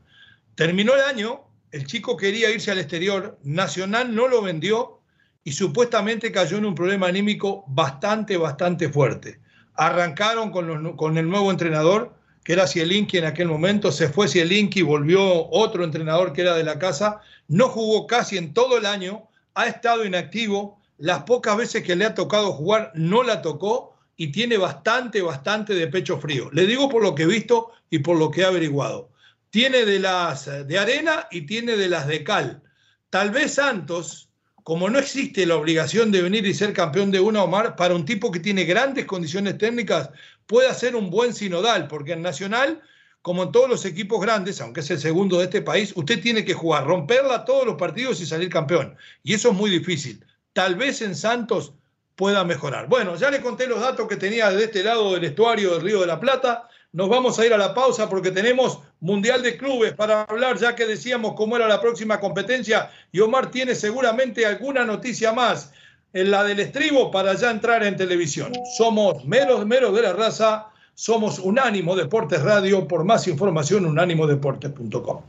[0.54, 5.00] Terminó el año, el chico quería irse al exterior, Nacional no lo vendió
[5.44, 9.38] y supuestamente cayó en un problema anímico bastante, bastante fuerte.
[9.74, 12.14] Arrancaron con, con el nuevo entrenador,
[12.46, 16.62] que era Cielinki en aquel momento, se fue Cielinki, volvió otro entrenador que era de
[16.62, 21.82] la casa, no jugó casi en todo el año, ha estado inactivo, las pocas veces
[21.82, 26.48] que le ha tocado jugar no la tocó y tiene bastante, bastante de pecho frío.
[26.52, 29.10] Le digo por lo que he visto y por lo que he averiguado.
[29.50, 32.62] Tiene de las de arena y tiene de las de cal.
[33.10, 34.25] Tal vez Santos,
[34.66, 38.04] como no existe la obligación de venir y ser campeón de una Omar, para un
[38.04, 40.10] tipo que tiene grandes condiciones técnicas,
[40.48, 42.82] puede ser un buen sinodal, porque en Nacional,
[43.22, 46.44] como en todos los equipos grandes, aunque es el segundo de este país, usted tiene
[46.44, 48.96] que jugar, romperla todos los partidos y salir campeón.
[49.22, 50.24] Y eso es muy difícil.
[50.52, 51.72] Tal vez en Santos
[52.16, 52.88] pueda mejorar.
[52.88, 56.00] Bueno, ya le conté los datos que tenía de este lado del estuario del Río
[56.00, 56.68] de la Plata.
[56.96, 60.74] Nos vamos a ir a la pausa porque tenemos Mundial de Clubes para hablar, ya
[60.74, 62.90] que decíamos cómo era la próxima competencia.
[63.12, 65.74] Y Omar tiene seguramente alguna noticia más
[66.14, 68.50] en la del estribo para ya entrar en televisión.
[68.78, 70.68] Somos meros, meros de la raza.
[70.94, 72.88] Somos Unánimo Deportes Radio.
[72.88, 75.20] Por más información, unánimodeportes.com.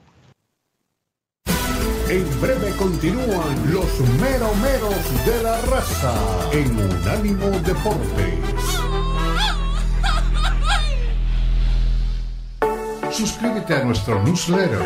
[2.07, 8.96] En breve continúan los meromeros de la raza en Unánimo Deportes.
[13.17, 14.79] Suscríbete a nuestro newsletter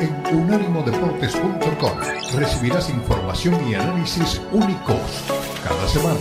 [0.00, 1.98] en unánimodeportes.com.
[2.34, 5.00] Recibirás información y análisis únicos
[5.64, 6.20] cada semana.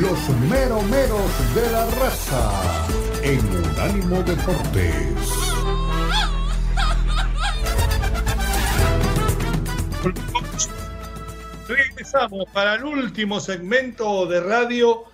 [0.00, 2.50] los meromeros de la raza
[3.22, 5.28] en Unánimo Deportes.
[11.68, 15.04] Regresamos para el último segmento de radio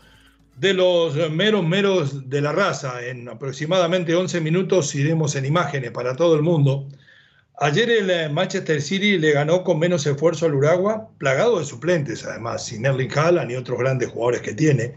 [0.56, 3.04] de los meros meros de la raza.
[3.04, 6.88] En aproximadamente 11 minutos iremos en imágenes para todo el mundo
[7.60, 12.24] Ayer el eh, Manchester City le ganó con menos esfuerzo al Uragua, plagado de suplentes
[12.24, 14.94] además, sin Erling Haaland y otros grandes jugadores que tiene.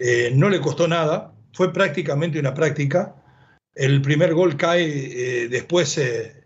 [0.00, 3.14] Eh, no le costó nada, fue prácticamente una práctica.
[3.76, 6.00] El primer gol cae eh, después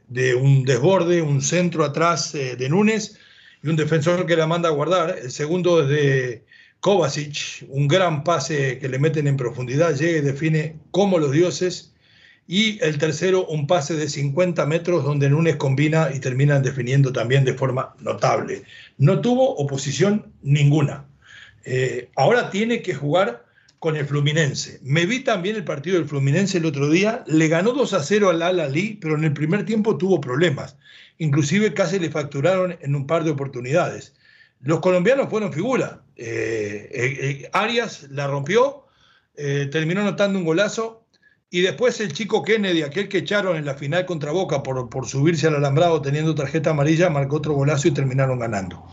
[0.08, 3.18] de un desborde, un centro atrás de Núñez
[3.66, 5.18] y un defensor que la manda a guardar.
[5.20, 6.44] El segundo es de
[6.78, 11.92] Kovacic, un gran pase que le meten en profundidad, llega y define como los dioses
[12.46, 17.44] y el tercero, un pase de 50 metros donde Núñez combina y terminan definiendo también
[17.44, 18.62] de forma notable.
[18.98, 21.04] No tuvo oposición ninguna.
[21.64, 23.45] Eh, ahora tiene que jugar
[23.86, 24.80] con el Fluminense.
[24.82, 28.30] Me vi también el partido del Fluminense el otro día, le ganó 2 a 0
[28.30, 30.76] al Al Ali, pero en el primer tiempo tuvo problemas.
[31.18, 34.12] Inclusive casi le facturaron en un par de oportunidades.
[34.60, 36.02] Los colombianos fueron figura.
[36.16, 38.86] Eh, eh, Arias la rompió,
[39.36, 41.06] terminó anotando un golazo,
[41.48, 45.06] y después el chico Kennedy, aquel que echaron en la final contra Boca por, por
[45.06, 48.84] subirse al alambrado teniendo tarjeta amarilla, marcó otro golazo y terminaron ganando.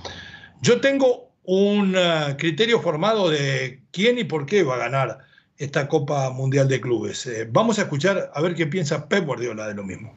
[0.61, 5.19] Yo tengo un uh, criterio formado de quién y por qué va a ganar
[5.57, 7.25] esta Copa Mundial de Clubes.
[7.27, 10.13] Eh, vamos a escuchar a ver qué piensa Pep Guardiola de lo mismo.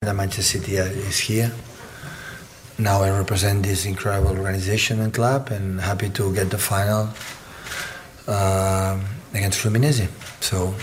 [0.00, 1.50] The Manchester City is here.
[2.76, 7.08] Now I represent this incredible organization and club and happy to get the final.
[8.26, 8.98] Uh,
[9.34, 10.08] against Fluminense.
[10.40, 10.74] So,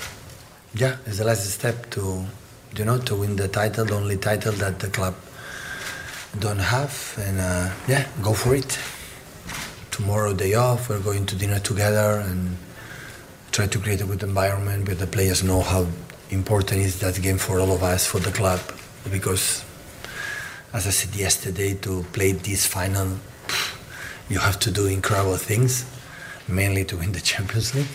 [0.75, 2.23] yeah, it's the last step to,
[2.77, 5.15] you know, to win the title, the only title that the club
[6.39, 8.79] don't have, and uh, yeah, go for it.
[9.91, 12.57] Tomorrow, day off, we're going to dinner together and
[13.51, 15.87] try to create a good environment where the players know how
[16.29, 18.61] important is that game for all of us, for the club,
[19.11, 19.65] because
[20.73, 23.17] as I said yesterday, to play this final,
[24.29, 25.85] you have to do incredible things,
[26.47, 27.87] mainly to win the Champions League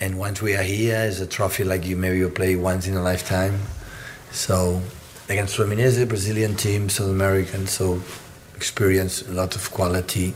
[0.00, 2.94] and once we are here, it's a trophy like you maybe you play once in
[2.94, 3.60] a lifetime.
[4.30, 4.82] So
[5.28, 8.00] against Fluminense, Brazilian team, South American, so
[8.54, 10.34] experience a lot of quality.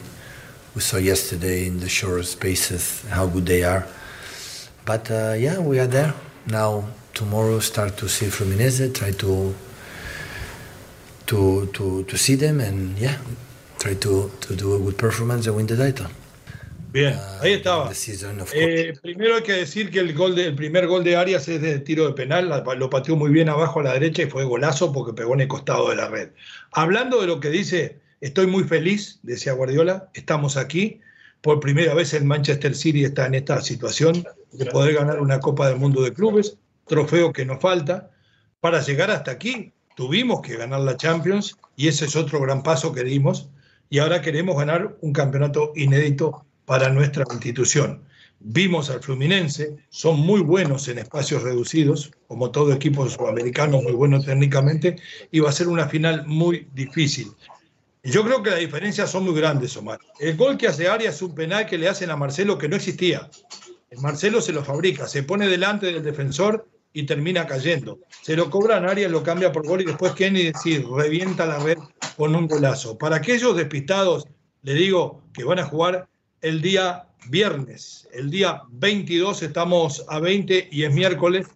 [0.74, 3.86] We saw yesterday in the short spaces how good they are.
[4.84, 6.14] But uh, yeah, we are there
[6.46, 6.84] now.
[7.12, 9.54] Tomorrow, start to see Fluminense, try to
[11.26, 13.18] to to to see them, and yeah,
[13.78, 16.06] try to to do a good performance and win the title.
[16.92, 17.92] Bien, ah, ahí estaba.
[18.52, 21.78] Eh, primero hay que decir que el, gol de, primer gol de Arias es de
[21.78, 25.12] tiro de penal, lo pateó muy bien abajo a la derecha y fue golazo porque
[25.12, 26.30] pegó en el costado de la red.
[26.72, 31.00] Hablando de lo que dice, estoy muy feliz, decía Guardiola, estamos aquí.
[31.42, 35.68] Por primera vez el Manchester City está en esta situación de poder ganar una Copa
[35.68, 38.10] del Mundo de Clubes, trofeo que nos falta.
[38.60, 42.92] Para llegar hasta aquí tuvimos que ganar la Champions y ese es otro gran paso
[42.92, 43.48] que dimos.
[43.88, 48.04] Y ahora queremos ganar un campeonato inédito para nuestra institución.
[48.38, 54.22] Vimos al Fluminense, son muy buenos en espacios reducidos, como todo equipo sudamericano, muy bueno
[54.22, 54.94] técnicamente,
[55.32, 57.32] y va a ser una final muy difícil.
[58.04, 59.98] Yo creo que las diferencias son muy grandes, Omar.
[60.20, 62.76] El gol que hace Arias es un penal que le hacen a Marcelo que no
[62.76, 63.28] existía.
[63.90, 67.98] El Marcelo se lo fabrica, se pone delante del defensor y termina cayendo.
[68.22, 70.52] Se lo cobran Arias, lo cambia por gol y después Kenny
[70.96, 71.78] revienta la red
[72.16, 72.96] con un golazo.
[72.96, 74.24] Para aquellos despistados,
[74.62, 76.09] le digo que van a jugar
[76.42, 78.08] el día viernes.
[78.12, 81.46] El día 22 estamos a 20 y es miércoles.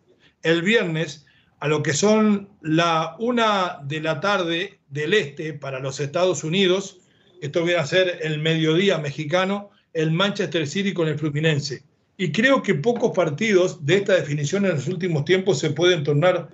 [0.42, 1.26] El viernes,
[1.60, 6.98] a lo que son la una de la tarde del este para los Estados Unidos,
[7.40, 11.82] esto viene a ser el mediodía mexicano, el Manchester City con el Fluminense.
[12.16, 16.48] Y creo que pocos partidos de esta definición en los últimos tiempos se pueden tornar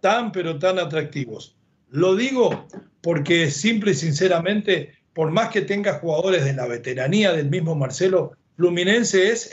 [0.00, 1.56] tan, pero tan atractivos.
[1.90, 2.66] Lo digo
[3.02, 8.32] porque simple y sinceramente por más que tenga jugadores de la veteranía del mismo Marcelo,
[8.56, 9.50] Fluminense es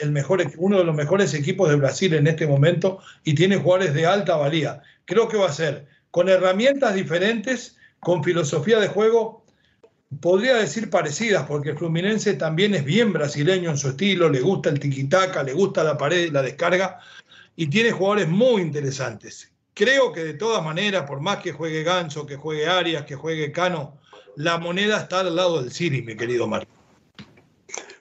[0.57, 4.35] uno de los mejores equipos de Brasil en este momento y tiene jugadores de alta
[4.35, 4.81] valía.
[5.05, 9.45] Creo que va a ser con herramientas diferentes, con filosofía de juego,
[10.19, 14.79] podría decir parecidas, porque Fluminense también es bien brasileño en su estilo, le gusta el
[14.79, 16.99] tiquitaca, le gusta la pared y la descarga,
[17.55, 19.51] y tiene jugadores muy interesantes.
[19.73, 23.51] Creo que de todas maneras, por más que juegue Ganso, que juegue Arias, que juegue
[23.51, 23.98] Cano,
[24.39, 26.71] la moneda está al lado del City, mi querido Marco.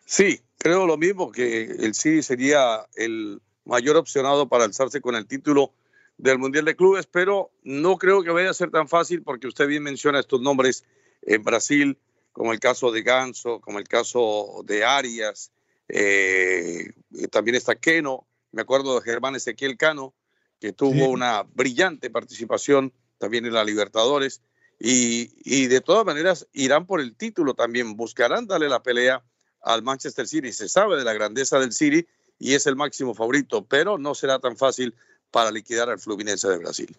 [0.06, 5.26] Sí, creo lo mismo, que el City sería el mayor opcionado para alzarse con el
[5.26, 5.72] título
[6.16, 9.66] del Mundial de Clubes, pero no creo que vaya a ser tan fácil porque usted
[9.66, 10.84] bien menciona estos nombres
[11.22, 11.98] en Brasil,
[12.30, 15.50] como el caso de Ganso, como el caso de Arias,
[15.88, 16.92] eh,
[17.32, 20.14] también está Keno, me acuerdo de Germán Ezequiel Cano,
[20.60, 24.40] que tuvo una brillante participación también en la Libertadores.
[24.80, 29.22] Y, de todas maneras irán por el título también, buscarán darle la pelea
[29.62, 30.52] al Manchester City.
[30.52, 32.06] Se sabe de la grandeza del City
[32.38, 34.94] y es el máximo favorito, pero no será tan fácil
[35.30, 36.96] para liquidar al Fluminense de Brasil.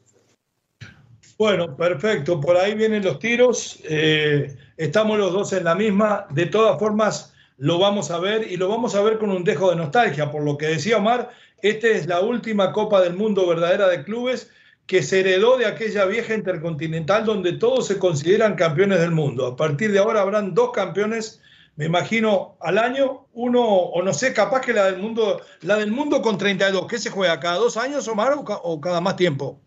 [1.38, 2.42] Bueno, perfecto.
[2.42, 3.80] Por ahí vienen los tiros.
[3.86, 6.28] Eh, estamos los dos en la misma.
[6.32, 9.70] De todas formas, lo vamos a ver y lo vamos a ver con un dejo
[9.70, 10.30] de nostalgia.
[10.32, 11.30] Por lo que decía Omar,
[11.62, 14.52] esta es la última Copa del Mundo verdadera de clubes
[14.90, 19.46] que se heredó de aquella vieja intercontinental donde todos se consideran campeones del mundo.
[19.46, 21.44] A partir de ahora habrán dos campeones,
[21.76, 25.92] me imagino, al año, uno, o no sé, capaz que la del mundo, la del
[25.92, 27.40] mundo con 32, ¿qué se juega?
[27.40, 29.62] ¿Cada dos años, Omar, o, o cada más tiempo?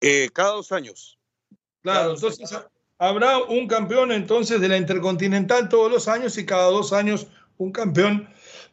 [0.00, 1.16] Eh, cada dos años.
[1.84, 2.52] Claro, entonces
[2.98, 7.70] habrá un campeón entonces de la Intercontinental todos los años y cada dos años un
[7.70, 8.28] campeón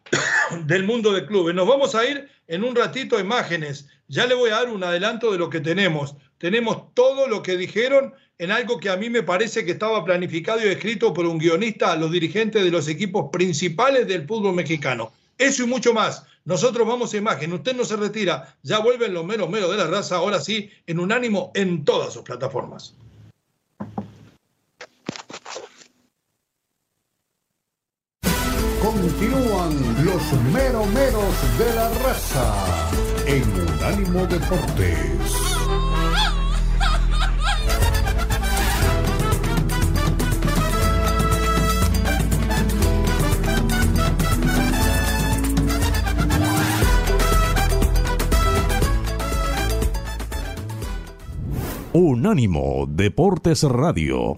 [0.65, 1.53] del mundo de clubes.
[1.53, 3.87] Nos vamos a ir en un ratito imágenes.
[4.07, 6.15] Ya le voy a dar un adelanto de lo que tenemos.
[6.37, 10.63] Tenemos todo lo que dijeron en algo que a mí me parece que estaba planificado
[10.63, 15.11] y escrito por un guionista a los dirigentes de los equipos principales del fútbol mexicano.
[15.37, 16.25] Eso y mucho más.
[16.45, 17.53] Nosotros vamos a imagen.
[17.53, 18.55] Usted no se retira.
[18.63, 20.15] Ya vuelven los meros meros de la raza.
[20.15, 22.95] Ahora sí, en unánimo en todas sus plataformas.
[28.87, 32.89] Continúan los meromeros de la raza
[33.25, 35.09] en Unánimo Deportes.
[51.91, 54.37] Unánimo Deportes Radio.